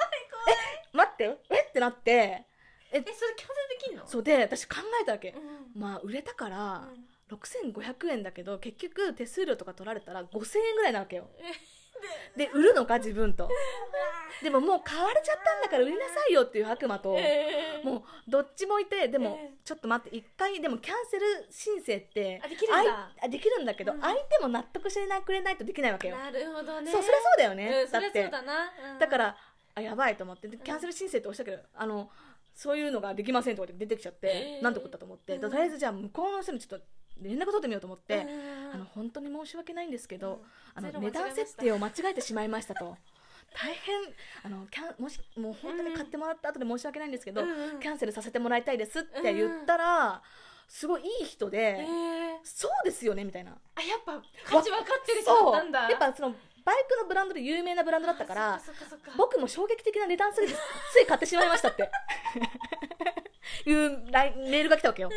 [0.94, 1.38] え待って。
[1.50, 1.65] え？
[1.67, 2.46] ってなって。
[2.94, 3.04] えそれ
[3.38, 4.08] 強制できんの？
[4.08, 5.32] そうで私考えたわけ。
[5.32, 5.82] う、ん。
[5.82, 11.28] まあ売れたから、うん6500円だけど結局手数料とか取られたら5000円ぐらいなわけよ。
[12.36, 13.50] で売るのか自分と。
[14.41, 17.86] でももう買われちゃったんだから売りなさいよっていう悪魔と、えー。
[17.86, 23.30] もうどっちもいてでも、えちょっと待って一回でもキャンセル申請ってあできるんだ。
[23.30, 24.02] できるんだけど、うん。
[24.02, 26.91] 相手も納得してくれないとできないわけよ、なるほどね。
[26.91, 29.38] そうそりゃそうだよね、だってそうだから
[29.76, 30.48] あやばいと思って。
[30.48, 32.10] でキャンセル申請って押したけどあの
[32.56, 34.63] そういうのができませんとかで出てきちゃって、えー。
[34.63, 36.86] なんてことだと思って、うんとりあえずじゃあ向こうの人にちょっと
[37.21, 40.41] 連絡取ってみようと思って、うんあの本当に申し訳ないんですけど、
[40.77, 40.86] うん。
[40.86, 42.97] あの値段設定を間違えてしまいましたと。
[43.53, 43.95] 大変
[44.43, 50.23] あのキャンもしもう本当に買ってもらった後で申し訳ないんですけど、うんうんキャンセルさせてもらいたいですって言ったら、
[50.69, 51.84] すごいいい人で、え。
[51.84, 53.51] ーそうですよねみたいな。
[53.75, 55.89] あやっぱ価値分かってる人だんだ。
[55.89, 58.62] やっぱそのバイクのブランドで有名なブランドだったから
[59.17, 60.53] 僕も衝撃的な値段すぎて
[60.93, 61.89] つい買ってしまいましたって。
[63.65, 65.10] いうメールが来たわけよ。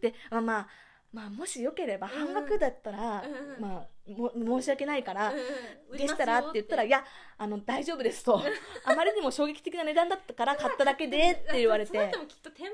[0.00, 0.68] で、まあ、まあ
[1.12, 3.62] まあもしよければ半額だったら、うん。
[3.62, 5.38] まあも申し訳ないから、うん。
[5.38, 7.04] うんでしたらって言ったら「いや
[7.36, 8.40] あの大丈夫です」と。
[8.84, 12.10] あまりにも衝撃的な値段だったから買っただけでって言われて。
[12.12, 12.68] そのきっと転売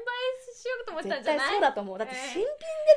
[0.54, 1.46] しようと思ってたん絶じゃない？
[1.46, 1.98] 対そうだと思う。
[1.98, 2.20] だってええ。
[2.28, 2.48] 新品で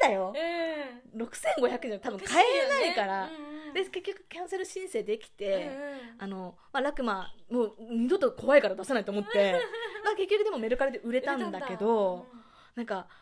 [0.04, 6.16] だよ、え6500円じゃ多分買えないから、うんうんで結局キャンセル申請できうんて、うん。
[6.20, 9.54] あのまあ、ラクマもう二度と怖いから出さないと思って。
[10.04, 12.28] まあ結局でもメルカリで売れたんだけど
[12.76, 13.16] なんかこ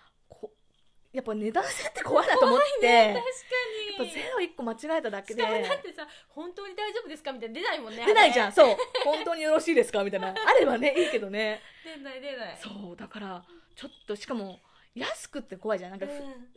[1.11, 3.25] やっぱ値段設定怖いなと思って、やっ確
[3.97, 4.11] ぱかに。
[4.11, 7.55] ゼロ1個間違えただけしかもだでってさ本当に大丈夫ですかみたいな。
[7.55, 8.51] 出ないもんね出ないじゃん。
[8.51, 8.77] そう。
[9.03, 10.29] 本当によろしいですかみたいな。
[10.29, 11.61] あればねいいけどね。
[11.83, 12.57] 出ない出ない。
[12.61, 12.95] そう。
[12.95, 13.43] だから
[13.75, 14.59] ちょっとしかも
[14.93, 15.91] 安くって怖いじゃん。
[15.91, 16.47] なんか、うん。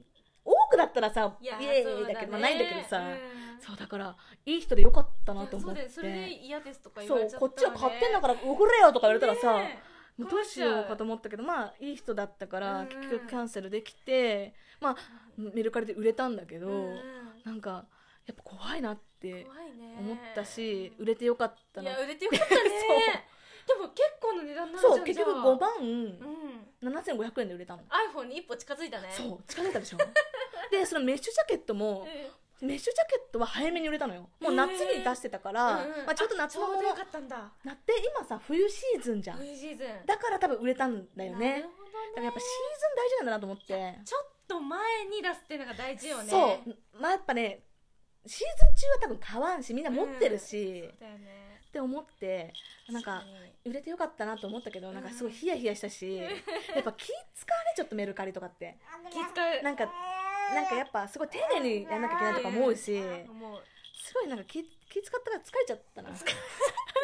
[0.44, 2.04] 多くだったらさいやイエそうだね。
[2.08, 3.60] ーイだけど、まあ、ないんだけどさ、うん。
[3.60, 5.82] そうだからいい人でよかったなと思って。
[5.82, 9.82] そうそれで嫌ですとか言われちゃったこっちは買ってんだから送れよとか言われたらさ、ね
[10.18, 14.96] もうどうしようかと思ったけどまあいい人だったから、結局キャンセルできてまあ
[15.36, 17.02] メルカリで売れたんだけど、う
[17.44, 17.86] なんか
[18.26, 19.46] やっぱ怖いなって
[19.98, 21.96] 思ったし、売れてよかったな。
[21.98, 22.60] 売れてよかったね。
[23.66, 25.44] でも結構な値段なんそう結局じゃあ。
[25.44, 26.90] 5万うん。
[26.90, 29.08] 7500円で売れたの、iPhone に一歩近づいたね。
[29.12, 29.98] そう近づいたでしょ。
[30.70, 34.30] でそのメッシュジャケットもうんメッシュジャケットは早めに売れたのよ。
[34.40, 36.06] もう夏に出してたから、うんうん。
[36.06, 37.36] まあ、ちょっと夏のものちょうどよかったんだ。
[37.64, 39.38] なって今さ冬シーズンじゃん。
[40.06, 41.62] だから多分売れたんだよなねね。
[41.62, 41.72] だか
[42.16, 42.48] らやっぱシー
[42.80, 43.98] ズン大事なんだなと思って。
[44.04, 46.30] ちょっと前に出すっていうのが大事よね。
[46.30, 47.00] そう。
[47.00, 47.64] まあやっぱね
[48.24, 51.60] シーズン中は多分買わんしみんな持ってるし、だよね。
[51.66, 52.52] って思って
[52.90, 53.24] なんか
[53.64, 56.28] 売れてよかったなと思ったけどなんかすごいうんヒヤヒヤしたし、や
[56.80, 58.76] っぱ気使われちょっとメルカリとかって。
[59.10, 59.62] 気使う。
[59.64, 59.90] なんか
[60.54, 62.92] なんかやっぱすごい丁寧にやんなきゃいけないとか思うし
[63.32, 63.62] もう
[63.96, 66.10] すごいなんか気気使ったから疲れちゃったな。
[66.10, 66.34] なんかす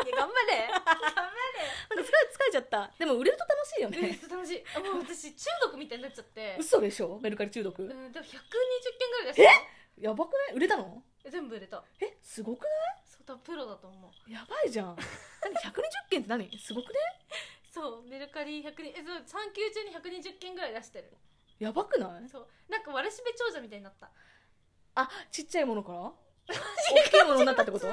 [0.06, 0.68] いや頑張れ。
[0.68, 2.90] 頑張ごい疲れちゃった。
[2.98, 4.64] でも売れると楽しいよれね楽しい。
[4.76, 6.56] あもう私中毒みたいになっちゃって。
[6.60, 7.18] 嘘でしょ？
[7.22, 10.02] メルカリ中毒、うんでも120件ぐらい出して。
[10.04, 10.56] やばくない？
[10.56, 11.02] 売れたの？
[11.30, 11.82] 全部売れた。
[12.00, 12.18] え？
[12.22, 12.68] すごくな
[13.06, 14.30] そう多分プロだと思う。
[14.30, 14.96] いやばいじゃん。
[15.42, 16.58] 何120件って何？
[16.58, 16.98] すごくね？
[17.72, 21.16] そうメルカリ100人えそう産休中に120件ぐらい出してる
[21.58, 22.28] やばくない？
[22.28, 22.46] そう。
[22.68, 24.10] なんかわらしべ長者みたいになった。
[24.94, 26.12] あちっちゃいものから？
[26.48, 27.86] 大きいものになったってこと？
[27.86, 27.92] じ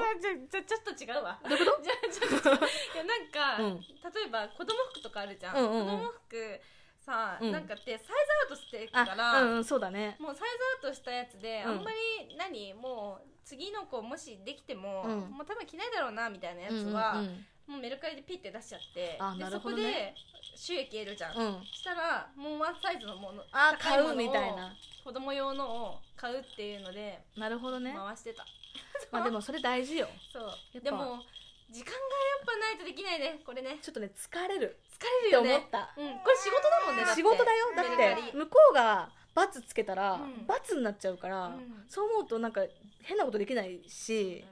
[0.50, 1.38] じゃちょっと違うわ。
[1.42, 1.82] どういうこと？
[1.84, 3.80] じゃあちょっといやなんか、うん。
[3.80, 3.86] 例
[4.26, 5.84] えば子供服とかあるじゃん,、うんうんうん。
[5.84, 6.60] 子供服
[7.00, 7.52] さ、うん。
[7.52, 8.12] なんかってサイズ
[8.50, 10.16] アウトしてるから、あうんうんそうだね。
[10.18, 10.48] もうサイ
[10.80, 11.70] ズアウトしたやつで、うん。
[11.70, 15.20] あんまり何もう次の子もしできても、うん。
[15.30, 19.82] もう多分着ないだろうなみたいなやつは、うんうんもうメルカリでピッて出しちゃってあでなるほどね。
[19.82, 19.88] そ
[20.30, 24.72] こで収益得るじゃん、うん、うん、したらもうワンサイズのものあ高いものを買うみたいな。
[25.06, 27.94] 子供用のを買うっていうのでなるほどね。
[27.96, 28.44] 回してた、
[29.12, 30.08] まあでもそれ大事よ。
[30.32, 30.50] そう。
[30.74, 30.80] ぱ。
[30.80, 31.22] でも
[31.70, 31.98] 時間がや
[32.42, 33.78] っぱないとできないねこれね。
[33.80, 34.80] ちょっとね疲れる。
[34.90, 37.20] 疲れるってよね思った、うん、これ仕事だもんねだって。
[37.20, 37.72] 仕事だよ。
[37.76, 38.32] だっメルカリ。
[38.32, 40.46] て向こうが罰つけたら、うん。
[40.46, 41.86] 罰になっちゃうから、うん。
[41.88, 42.62] そう思うとなんか
[43.02, 44.44] 変なことできないし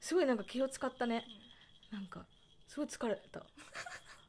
[0.00, 1.24] すごいなんか気を使ったね、
[1.92, 2.24] なんか
[2.74, 3.38] すごい疲れた。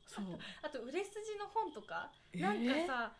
[0.06, 0.26] そう。
[0.62, 2.42] あと売れ筋の本とか、えー？
[2.42, 3.12] なんかさ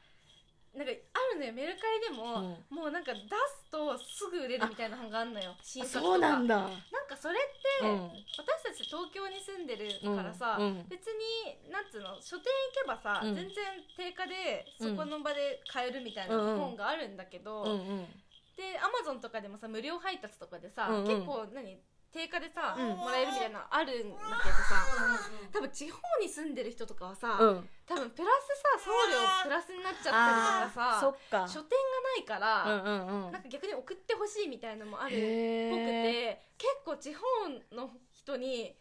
[0.76, 6.14] なんかあるのよメルカリでも、もうなんか出すとすぐ売れるみたいな本があるのよ新あ作とか。
[6.14, 6.72] そうなんだ、なん
[7.08, 8.12] かそれって、うん。
[8.38, 10.88] 私たち東京に住んでるからさ、うんうん。
[10.90, 13.36] 別になんつうの書店行けばさ、うん。
[13.36, 13.56] 全然
[13.96, 18.24] 定価でそこの場で買えるみたいなうんうん本があるんだけど、うんうん。
[18.58, 21.08] でアマゾンとかでもさ無料配達とかでさ、うんうん。
[21.08, 21.82] 結構何
[22.16, 22.96] 定価でさ、うん。
[22.96, 24.88] もらえるみたいなのあるんだけどさ、
[25.52, 27.70] 多分地方に住んでる人とかはさ、うん。
[27.86, 31.46] 多分プラスさ送料プラスになっちゃったりとかさそっか。
[31.46, 33.32] 書店がないから、うんうんうん。
[33.34, 37.22] なんか逆に送ってほしいみたいのもあるっぽくへて結構地方
[37.76, 38.78] の人に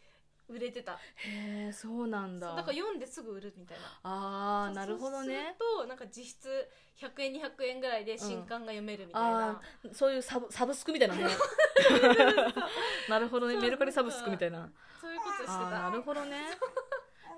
[0.48, 0.92] 売れてた。
[0.92, 2.54] へえそうなんだ。
[2.54, 3.84] だから読んですぐ売るみたいな。
[4.02, 5.54] ああなるほどね。
[5.58, 9.60] そうするとなんか実質100円200円ぐらいで新刊が読めるみたいな、ああ
[9.92, 11.24] そういうサブサブスクみたいなね。
[13.08, 13.56] なるほどね。
[13.56, 14.70] メルカリサブスクみたいな。
[15.00, 16.50] そういうことしてたなるほどね。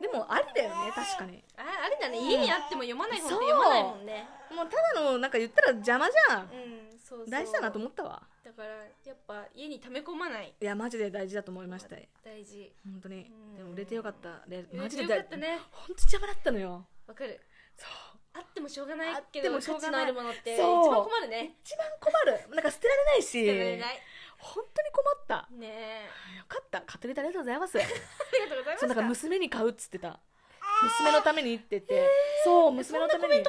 [0.01, 1.43] でもありだよね確かに。
[1.57, 2.19] ああれだね。
[2.19, 4.29] 家にあっても読まない本ってそう読まないもんね。
[4.51, 6.41] もうただのなんか言ったら邪魔じゃん。
[6.43, 7.31] うんそうそう。
[7.31, 8.69] 大事だなと思ったわだから
[9.05, 10.55] やっぱ家に溜め込まない。
[10.61, 11.97] いやマジで大事だと思いました。
[12.25, 12.73] 大事。
[12.85, 13.27] 本当に。
[13.27, 13.57] うん。
[13.57, 14.49] でも売れてよかった。
[14.49, 15.59] でママジジでよかったね。
[15.73, 16.87] 本当邪魔だったのよ。
[17.09, 17.41] わかる。
[17.77, 17.91] そう。
[18.35, 20.07] あってもしょうがないけあってどもしょうがない。
[20.07, 21.57] 価値のあるものって一番困るね。
[21.65, 22.55] 一番困る。
[22.55, 23.27] なんか捨てられないし。
[23.27, 23.99] 捨てられない。
[24.39, 25.49] 本当に困った。
[25.51, 25.67] ね
[26.07, 26.39] え。
[26.39, 26.83] よかった。
[26.83, 27.79] 買ってくれてありがとうございます。
[27.83, 28.79] ありがとうございました。
[28.79, 30.21] そうなんか娘に買うっつってた
[30.83, 32.09] 娘のために言ってて。
[32.45, 33.45] そう娘のために。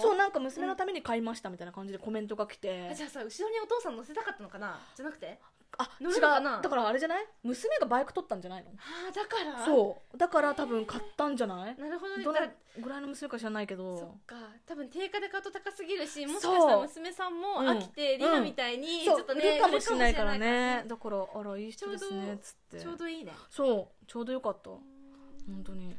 [0.00, 2.88] そうなんか娘のために買いましたみたいな感じでコメントが来て。
[2.90, 4.78] あじゃあさ後ろにお父さん乗せたかったのかな？
[4.96, 5.38] じゃなくて？
[5.78, 6.20] あ違う。
[6.20, 7.26] だからあれじゃない？
[7.42, 8.70] 娘がバイク取ったんじゃないの？
[8.70, 9.64] ああだから。
[9.64, 10.18] そう。
[10.18, 11.76] だから多分買ったんじゃない？
[11.78, 12.24] なるほどね。
[12.24, 12.48] どだの
[12.80, 14.36] ぐらいの娘か知らないけそどっか。
[14.66, 17.68] 多分定価で買うと高すぎるしもしかそうしたら娘さんもうん。
[17.68, 20.84] 飽きて、リナみたいにちょっとねるかもしれないからね。
[20.86, 22.80] だからあらいい人ですねっつって。
[22.80, 23.32] ちょうどいいね。
[23.48, 24.06] そう。
[24.06, 24.70] ちょうどよかった。
[24.70, 25.96] 本当に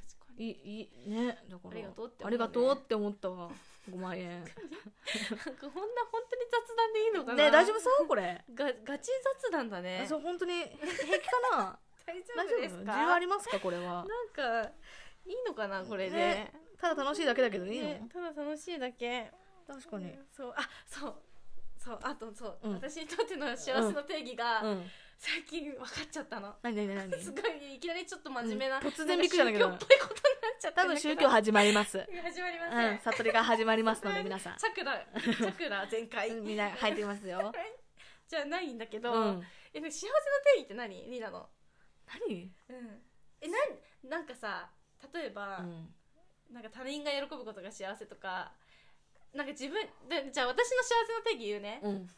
[0.49, 2.27] いいねだからありがとうってね。
[2.27, 3.49] ありがとうって思ったわ。
[3.89, 5.71] 5万円なんかこんな
[6.12, 7.43] 本当に雑談でいいのかな？
[7.45, 8.08] ね大丈夫そう？
[8.08, 8.43] これ。
[8.54, 9.12] がガチ
[9.43, 10.06] 雑談だね。
[10.08, 11.80] そう本当にへ平気かな？
[12.36, 13.01] 大丈夫ですか？
[13.04, 13.60] 要ありますか？
[13.60, 14.06] これは。
[14.06, 14.71] なんか
[15.25, 15.84] いいのかな？
[15.84, 19.32] これで、ねただ楽しいだけだけどいいの、ねただ楽しいだけ。
[19.67, 20.12] 確かに。
[20.32, 20.54] そう。
[20.58, 21.15] あそう。
[21.77, 22.73] そうあとそう、うん。
[22.73, 24.84] 私にとっての幸せの定義が、うん
[25.21, 26.55] 最近分かっちゃったの。
[26.63, 27.12] 何何何？
[27.12, 29.65] 何すごいいきなりちょっと真面目な、うん突然びっくりしたんだけど。
[29.69, 31.99] 宗教っぽいことになっちゃった多分宗教始まります。
[31.99, 34.57] 始まりまうせん、ん悟りが始まりますので 皆さん。
[34.57, 37.51] チャクラチャクラ全開みんな入ってますよ。
[38.27, 39.47] じゃないんだけど、うん。
[39.73, 40.13] え幸せの
[40.55, 41.12] 定義って何？
[41.12, 41.47] リナの。
[42.07, 42.51] 何？
[42.69, 43.03] うん。
[43.41, 44.71] えなんなんかさ
[45.13, 45.93] 例えば、うん。
[46.49, 48.55] なんか他人が喜ぶことが幸せとか
[49.34, 52.10] なんか自分でじゃあ私の幸せの定義言うね、うん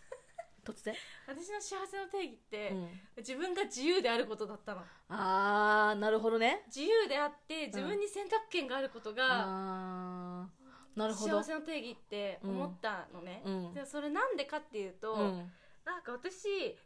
[0.63, 0.95] 突然？
[1.27, 3.01] 私の幸せの定義って、うん。
[3.17, 4.81] 自分が自由であることだったの。
[5.09, 6.63] あーなるほどね。
[6.67, 11.37] 自由であって自分に選択権があることが、あーなるほど。
[11.37, 13.73] 幸せの定義って思ったのね、うん。
[13.73, 15.51] でそれなんでかっていうと、うん。
[15.85, 16.43] なんか私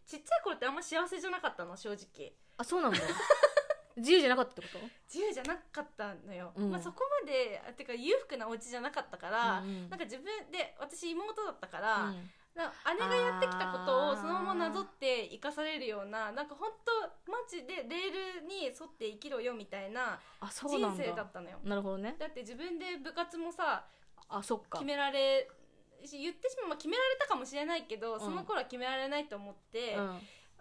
[0.07, 2.33] ちっちゃい頃ってあんま幸せじゃなかったの正直。
[2.57, 2.99] あそうなんだ。
[3.97, 4.79] 自由じゃなかったってこと？
[5.11, 6.71] 自由じゃなかったのよ、うん。
[6.71, 9.89] まあ、そこまであてか裕福なお家じゃなかったから、うんうん。
[9.89, 12.29] なんか自分で私妹だったから、うん
[12.63, 21.57] 姉がやってきたことをそのままなぞって生かされるようななんか本当マジでレールに沿って生きろよみたいな人生だったのよ。
[21.63, 22.15] なるほどね。
[22.17, 23.85] だって自分で部活もさ
[24.29, 24.79] あそっか。
[24.79, 25.47] 決められ
[26.05, 28.19] し言ってしまえば決められたかもしれないけど、ん。
[28.19, 30.19] その頃は決められないと思って、うん。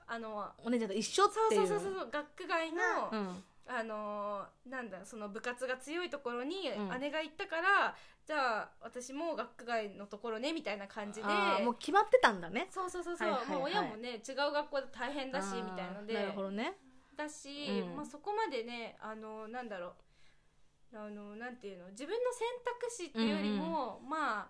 [0.09, 1.63] あのお姉ちゃんと一緒っていう。
[1.65, 2.79] うそそうそうそう学区外の、
[3.13, 7.01] うんあのーなんだその部活が強いところにうん。
[7.01, 11.27] 姉が行ったから、じゃあ私も学区外のところねみたいな感じで。
[11.65, 12.69] もう決まってたんだね。
[12.71, 13.59] そうそうそうそう、はいはいはい。
[13.59, 16.15] もう親もね違う学校で大変だしみたいので。
[16.15, 16.75] なるほどね。
[17.17, 17.97] だし、うん。
[17.97, 19.93] まあ、そこまでねあのなんだろう。
[20.95, 21.91] あのなんていうの？
[21.91, 24.49] 自分の選択肢っていうよりも、まあ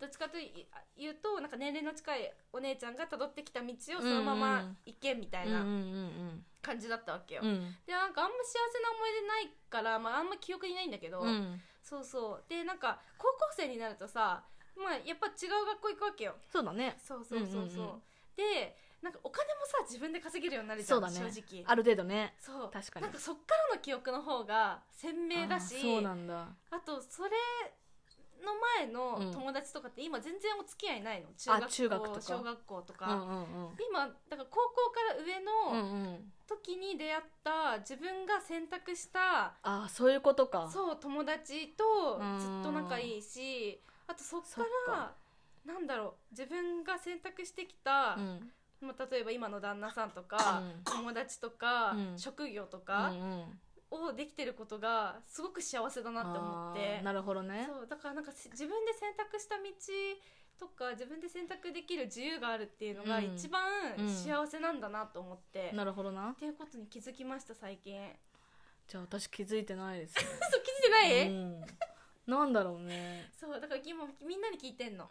[0.00, 0.66] どっちかとい
[1.06, 5.60] うとなんか年齢の近いお姉ちゃんが辿ってきた道をそのまま行けみたいな。
[5.60, 7.48] うんうん感じだったわけよ、うん。
[7.48, 11.60] うんでなんかあんま幸せな思い出ないから、まあ、あんま記憶にないんだけど、うん。
[11.82, 12.44] そうそう。
[12.48, 14.44] でなんか高校生になるとさ
[14.76, 16.36] まあやっぱ違う学校行くわけよ。
[16.52, 16.96] そうだね。
[17.02, 18.02] そうそうそうそう,、
[18.36, 21.32] でなんかお金もさ自分で稼げるようになるじゃん、そうだね。
[21.32, 21.64] 正直。
[21.66, 22.34] ある程度ね。
[22.38, 22.70] そう。
[22.70, 23.04] 確かに。
[23.04, 26.48] なんかそっからの記憶の方が鮮明だしそうなんだ。
[26.70, 27.30] あとそれ
[28.44, 31.28] の前の友達とかって今全然お付き合いないの？
[31.34, 33.26] 中学校小学校とか、
[33.90, 35.76] 今だから高校から上うんのう
[36.16, 40.68] ん時に出会った自分が選択したあーそういうことか。
[40.72, 45.14] そう友達とうんずっと仲いいしあとそっからか。
[45.64, 48.50] なんだろう自分が選択してきた、うん。
[48.80, 50.82] まあ、例えば今の旦那さんとか、うん。
[50.84, 52.18] 友達とか、うん。
[52.18, 53.60] 職業とうかんうん。
[53.90, 57.02] をできてることがすごく幸せだなって思って。
[57.02, 57.68] なるほどね。
[57.68, 59.62] そうだからなんかせ自分で選択した道
[60.60, 63.34] とか自分で選択できる自由があるっていうのがうん。
[63.34, 63.62] 一番
[63.98, 64.08] うん。
[64.08, 66.34] 幸せなんだなと思って、っなるほどな。
[66.38, 67.98] ていうことに気づきました最近。
[68.86, 70.22] じゃあ私気づいてないですね。
[70.52, 71.64] そう気づいてない、うん
[72.30, 73.28] なんだろうね。
[73.38, 75.10] そうだから今みんなに聞いてんの。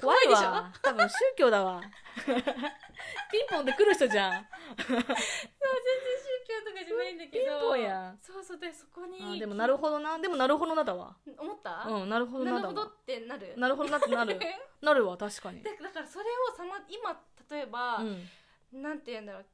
[0.00, 0.50] 怖いいでしょ？
[0.50, 1.82] わ多分宗教だわ。
[2.24, 4.48] ピンポンで来る人じゃん。
[4.78, 7.44] 宗教とかじゃないんだけど。
[7.44, 8.16] ピンポンや。
[8.22, 10.18] そうそうでそこにでもなるほどな。
[10.18, 11.14] でもなるほどなだわ。
[11.38, 13.54] 思った、うんなるほどなるほどってなる。
[13.56, 14.40] なるほどなってなる。
[14.80, 15.62] なるわ確かに。
[15.62, 18.28] でだからそれをさま今例えば、うん。
[18.72, 19.46] なんて言うんだろう。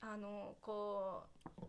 [0.00, 1.62] あのこう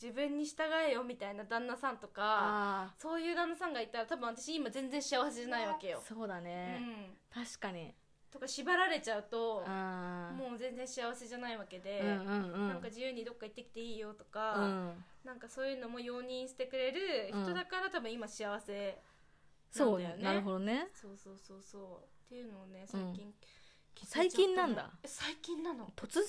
[0.00, 5.98] 自分に従えよみたいな旦那さんとかあそういう旦那さんがいたら多分私今全然幸せじゃないわけよ。
[6.00, 7.92] あ、そうだうね、ん、確かに。
[8.30, 12.68] とか縛られちゃうともう全然幸せじゃないわけで、うんうんうん。
[12.68, 15.04] なんか自由にどっか行ってきていいよとうか、ん。
[15.24, 19.02] なんかそういうのも容認してくれる人だから、多分今幸せ
[19.70, 20.24] そうなんだよね。
[20.24, 20.88] なるほどね。
[20.94, 22.06] そうそうそうそう。
[22.26, 23.34] っていうのをね最近、
[23.94, 24.90] 気づいちゃったの最近なんだ。
[25.02, 25.92] え最近なの。
[25.96, 26.24] 突然？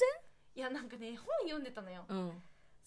[0.56, 2.32] いやなんかね本読んでたのよ、うん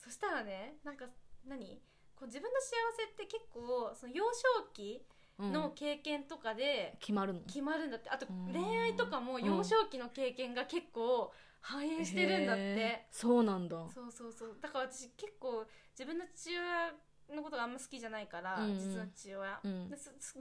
[0.03, 1.07] そしたらねなんか
[1.47, 1.81] 何？
[2.17, 4.25] こう自分の幸せって結構その幼
[4.59, 5.07] 少期
[5.39, 5.53] うん。
[5.53, 7.41] の経験とかで決まるの？
[7.41, 8.11] 決まるんだって。
[8.11, 8.53] あとうん。
[8.53, 13.77] 恋愛とかも幼少期の経験が結構反映してるんだって、そうなんだ。
[13.95, 14.57] そうそうそう。
[14.61, 15.65] だから私結構
[15.99, 16.93] 自分の父親
[17.35, 18.79] のことがあんま好きじゃないから、うんうん。
[18.79, 19.91] 実の父親、うん。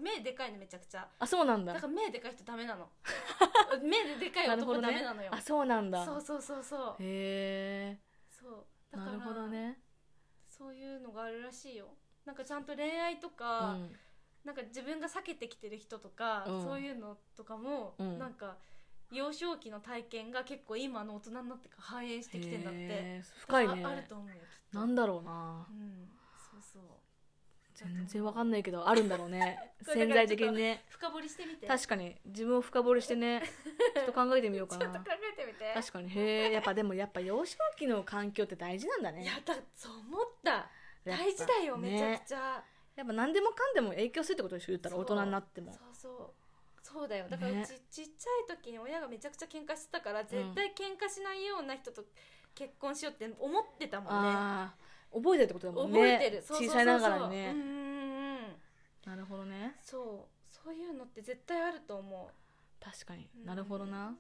[0.02, 1.08] 目でかいのめちゃくちゃ。
[1.17, 1.74] あそうなんだ。
[1.74, 2.89] だから目でかい人ダメなの。
[3.82, 5.32] 目ででかい男ダメなのよ。
[5.34, 6.04] あそうなんだ。
[6.06, 6.95] そうそうそうそう。
[7.00, 9.77] へえそうだからなるほどね。
[10.47, 11.88] そういうのがあるらしいよ。
[12.25, 13.89] なんかちゃんと恋愛とうか、ん。
[14.43, 16.63] なんか自分が避けてきてる人とか、うん。
[16.63, 18.19] そういうのとかも、うん。
[18.19, 18.58] なんか
[19.12, 23.21] 幼少期の体験が結構今の大人になってから反映してきてんだって。
[23.39, 23.84] 深いね。
[23.86, 24.80] ああると思うよきっと。
[24.80, 25.67] なんだろうな。
[25.69, 26.10] うん
[26.51, 26.84] そうそう
[27.84, 29.74] 全然わかんないけどあるんだろうね。
[29.84, 30.84] 潜在的にね。
[30.89, 31.67] 深掘りしてみて。
[31.67, 32.15] 確かに。
[32.26, 33.41] 自分を深掘りしてね。
[33.96, 34.86] ちょっと考えてみようかな。
[34.86, 35.74] ちょっと考えてみて。
[35.74, 36.10] 確かに。
[36.10, 39.24] へえやっぱでもやっぱ幼少期の環境って大事なんだね。
[39.24, 40.70] いやだそう思った。
[41.04, 42.63] 大事だよめちゃねくちゃ、
[42.96, 44.98] やっぱ何でもかんでも影響するってことでしょ言ったら。
[44.98, 45.74] 大人になっても。
[45.74, 46.34] そうそう。
[46.84, 47.28] そうだよ。
[47.30, 47.65] だからね。
[47.65, 52.04] ち,、ちっちゃい時に親がめちゃくちゃ喧嘩してたから絶対喧嘩しないような人と
[52.54, 54.12] 結婚しようって思ってたもんね。
[54.12, 56.00] ああ覚えてるってことだもんね。
[56.00, 56.41] 覚えてる。
[56.41, 56.67] そうそうそうそう。
[56.69, 57.52] 小さいながらね。
[57.52, 58.62] うんうんうん。
[59.06, 59.76] なるほどね。
[59.82, 60.47] そう。
[60.47, 62.30] そういうのって絶対あると思う。
[62.30, 62.32] っ
[62.80, 63.30] 確かに。
[63.36, 64.15] うんなるほどな。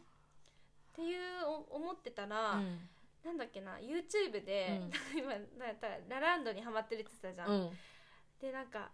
[0.93, 2.89] ていうお思ってたら、うん。
[3.23, 4.81] なんだっけな YouTube で、
[5.15, 7.77] 今なんかラランドにハマってるって言ってたじゃん、うん。
[8.41, 8.91] でなんか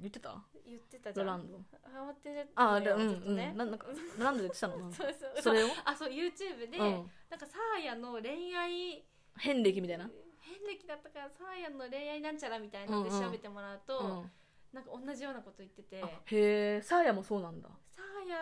[0.00, 0.44] 言ってた？
[0.66, 1.26] 言ってたじゃん。
[1.26, 1.58] ラランド。
[1.82, 3.36] ハマってるああれうんうん。
[3.36, 3.86] ななんか
[4.18, 4.76] なんで言ってたの？
[4.78, 5.42] なんかそうそう。
[5.42, 5.68] それを？
[5.84, 7.10] あそう YouTube で、うん。
[7.30, 9.04] なんかサーヤの恋愛
[9.36, 10.10] 遍歴みたいな？
[10.48, 13.22] 遍歴だったからサーヤの恋愛なんちゃらみたいなのでうんうん。
[13.22, 14.30] 調べてもらうと、うん。
[14.72, 16.02] なんか同じようなこと言ってて。
[16.02, 17.68] あへえサーヤもそうなんだ。
[17.94, 18.36] サーヤ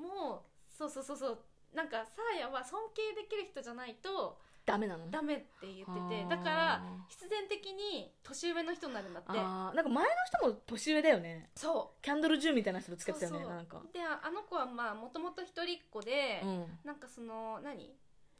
[0.00, 1.38] もそうそうそうそう。
[1.74, 5.10] なんかサーヤは尊敬できる人じゃないとダメなの？
[5.10, 5.90] ダメって言ってて。
[5.90, 9.30] はあだから必然的に年上の人になるんだって。
[9.30, 9.76] あー。
[9.76, 11.50] なんか前の人も年上だよね。
[11.54, 13.56] そキャンドル・ジュンみたいな人つけてたよねそうそう。
[13.56, 13.82] なんか。
[13.92, 16.78] であの子はまあもともと一人っ子で、うん。
[16.84, 17.94] なんかその何？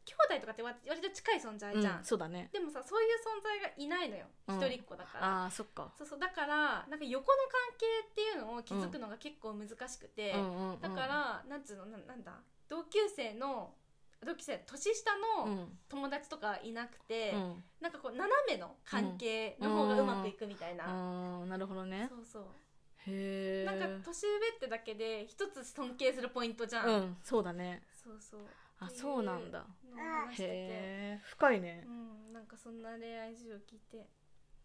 [0.04, 2.50] 兄弟とかって割割と近い存在じゃん、うんそうだね。
[2.52, 4.26] でもさそういう存在がいないのよ。
[4.48, 4.56] うん。
[4.56, 5.92] 一人っ子だから、ああそっか。
[5.96, 10.80] そうそうだからなんか横の関係っていうのを築くのが結構難しくて、うんうんうん。
[10.80, 12.32] だからなんつうのななんだ？
[12.68, 13.74] 同級生の
[14.24, 15.12] 同級生年下
[15.44, 15.78] うのん。
[15.88, 17.64] 友達とかいなくて、うん。
[17.80, 22.08] なんかこう斜めの関係の方がうまくいくみたいな、あーなるほどね。
[22.08, 22.42] そうそう。
[23.04, 27.82] へえなんか年上ってだけで一つ尊敬するポイントじゃん、うんそうだね。
[27.92, 28.40] そうそう
[28.84, 29.64] あそうなんだ。
[29.90, 30.48] のを話してて。
[30.48, 30.68] へ
[31.16, 31.84] え深いね。
[31.86, 34.08] うんなんかそんな恋愛事情聞いて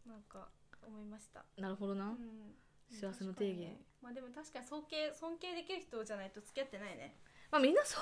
[0.06, 0.50] なんか
[0.86, 2.06] 思いました、なるほどな。
[2.06, 2.56] うん、
[2.90, 3.56] 幸せの定義。
[3.56, 3.82] 確かにね。
[4.02, 7.16] まあでも確かに尊敬尊敬できる人じゃないと付き合ってないね。
[7.52, 8.00] まあみんなそ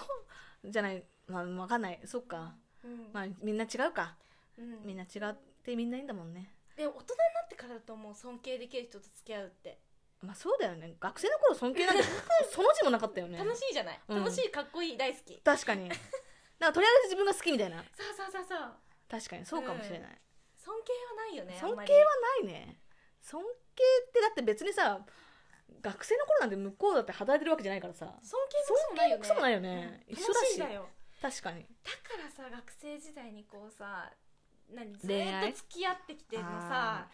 [0.64, 1.04] うじゃない。
[1.28, 2.00] まあわかんない。
[2.06, 2.56] そっか。
[2.84, 4.16] うん、まあみんな違うか。
[4.58, 6.52] うん、みんな違ってみんないいんだもんね。
[6.78, 8.16] でも大人になってからだと思う。
[8.16, 9.80] 尊敬できる人と付き合うって、
[10.22, 10.96] まあそうだよね。
[11.00, 12.04] 学生の頃尊敬なんて
[12.52, 13.38] その字もなかったよね。
[13.38, 14.24] 楽しいじゃない、うん。
[14.24, 15.40] 楽しいかっこいい大好き。
[15.42, 15.90] 確かに。
[15.90, 17.84] なんかとりあえず自分が好きみたいな。
[17.84, 18.74] そうそうそうそう。
[19.08, 20.22] 確かにそうかもしれない、
[20.56, 21.88] 尊敬はないよねあ尊んまり。
[21.88, 22.82] 敬はないね。
[23.22, 23.44] 尊
[23.76, 25.06] 敬ってだって別にさ
[25.82, 28.06] 学生の頃なんて向こうだって働いてるわけじゃないからさ。
[28.24, 29.18] 尊敬もクソもないよね。
[29.18, 30.04] 尊敬もクソもないよね。
[30.08, 30.14] うん。
[30.14, 30.42] 一緒だし。
[30.42, 30.90] 楽しいんだよ。
[31.22, 31.66] 確かに。
[31.84, 34.12] だからさ学生時代にこうさ
[34.70, 35.50] 何ず恋愛？
[35.50, 37.08] っと付き合ってきてるのさ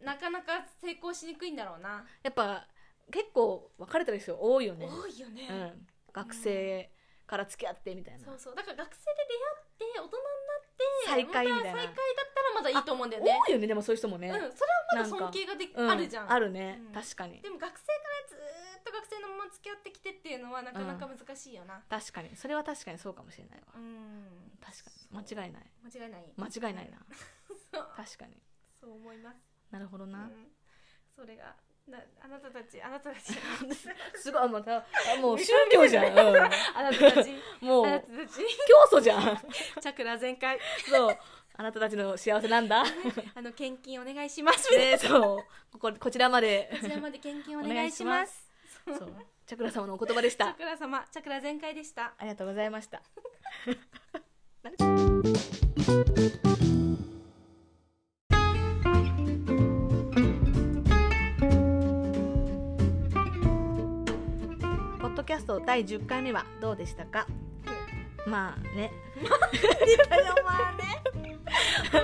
[0.00, 2.66] なかなか成功しにくいんだろうな、やっぱ
[3.10, 4.86] 結構別れてる人多いよね。
[4.86, 6.90] 多いよね、うん、学生
[7.26, 8.54] から付き合ってみたいな、そうそう。
[8.54, 11.52] だから学生で出会って大人になって再会みたいな。
[11.52, 11.96] また再会だっ
[12.34, 13.38] たらまだいいと思うんだよね。
[13.46, 13.66] 多いよね。
[13.66, 14.50] でもそういう人もね、うん、それは
[14.94, 15.90] まだ尊敬がでうん。
[15.90, 16.32] あるじゃん。
[16.32, 16.92] あるね、うん。
[16.92, 17.40] 確かに。
[17.40, 21.82] でも学生からずーっと学生のまま付き合ってきてっていうのはなかなか難しいよな。
[21.88, 22.36] 確かに。
[22.36, 25.36] それは確かにそうかもしれないわ、うん、確かに。
[25.36, 25.70] 間違いない。
[25.82, 26.32] 間違いない。
[26.36, 26.98] 間違いないな。
[27.96, 28.42] 確かに。
[28.80, 30.30] そう思いますなるほどな、うん、
[31.14, 31.54] それが
[31.88, 33.32] なあなたたちあなたたち
[34.18, 34.82] すごいまたあ
[35.20, 36.36] もう宗教じゃん、うん、
[36.74, 37.30] あなたたち。
[37.62, 38.40] もうあなたたち。
[38.68, 39.36] 教祖じゃん。
[39.80, 40.58] チャクラ全開。
[40.88, 41.18] そう。
[41.58, 42.84] あなたたちの幸せなんだ。
[43.34, 45.44] あの献金お願いします、ねそう。
[45.72, 46.68] こここちらまで。
[46.72, 48.50] こちらまで献金お願いします。
[48.84, 49.16] そう。
[49.46, 52.14] チャクラ様のお言葉でしチャたクラ様チャクラ全開でした。
[52.18, 53.00] ありがとうございました
[65.24, 67.26] キャスト第10回目はどうでしたか？
[68.26, 68.92] まあね。
[70.44, 71.02] まあね。
[71.16, 72.00] もうさ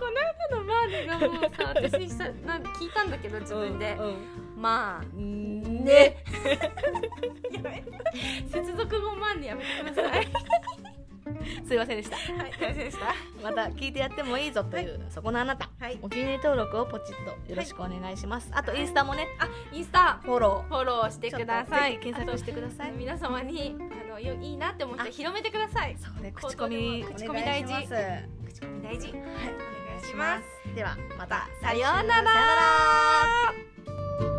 [0.00, 3.96] この間のマーネがもうさ私さなんか聞いたんだけど自分で、
[4.56, 5.84] まあうん。
[5.84, 6.16] ね。
[7.52, 7.92] やめて。
[8.50, 10.26] 接続語マーネやめてください
[11.66, 12.16] すいませんでした。
[12.16, 13.14] はい大でした。
[13.42, 15.98] また聞いてやってもいいぞという、そこのあなた、はい。
[16.02, 20.20] お気に入り登録をポチッとよろしくお願いします、あとインスタもねあインスタ。
[20.22, 21.98] フォロフォローしてーください。
[21.98, 22.92] 検索してください。
[22.92, 23.76] 皆様に
[24.08, 25.96] あのよいいなって思ったら広めてください。
[25.98, 27.74] そうね口コミ口コミ大事。
[27.74, 29.08] 口コミ大事。
[29.08, 30.74] はいお願いします。
[30.74, 31.48] ではまた。
[31.62, 32.04] さようなら。
[32.04, 32.24] さような
[34.26, 34.29] ら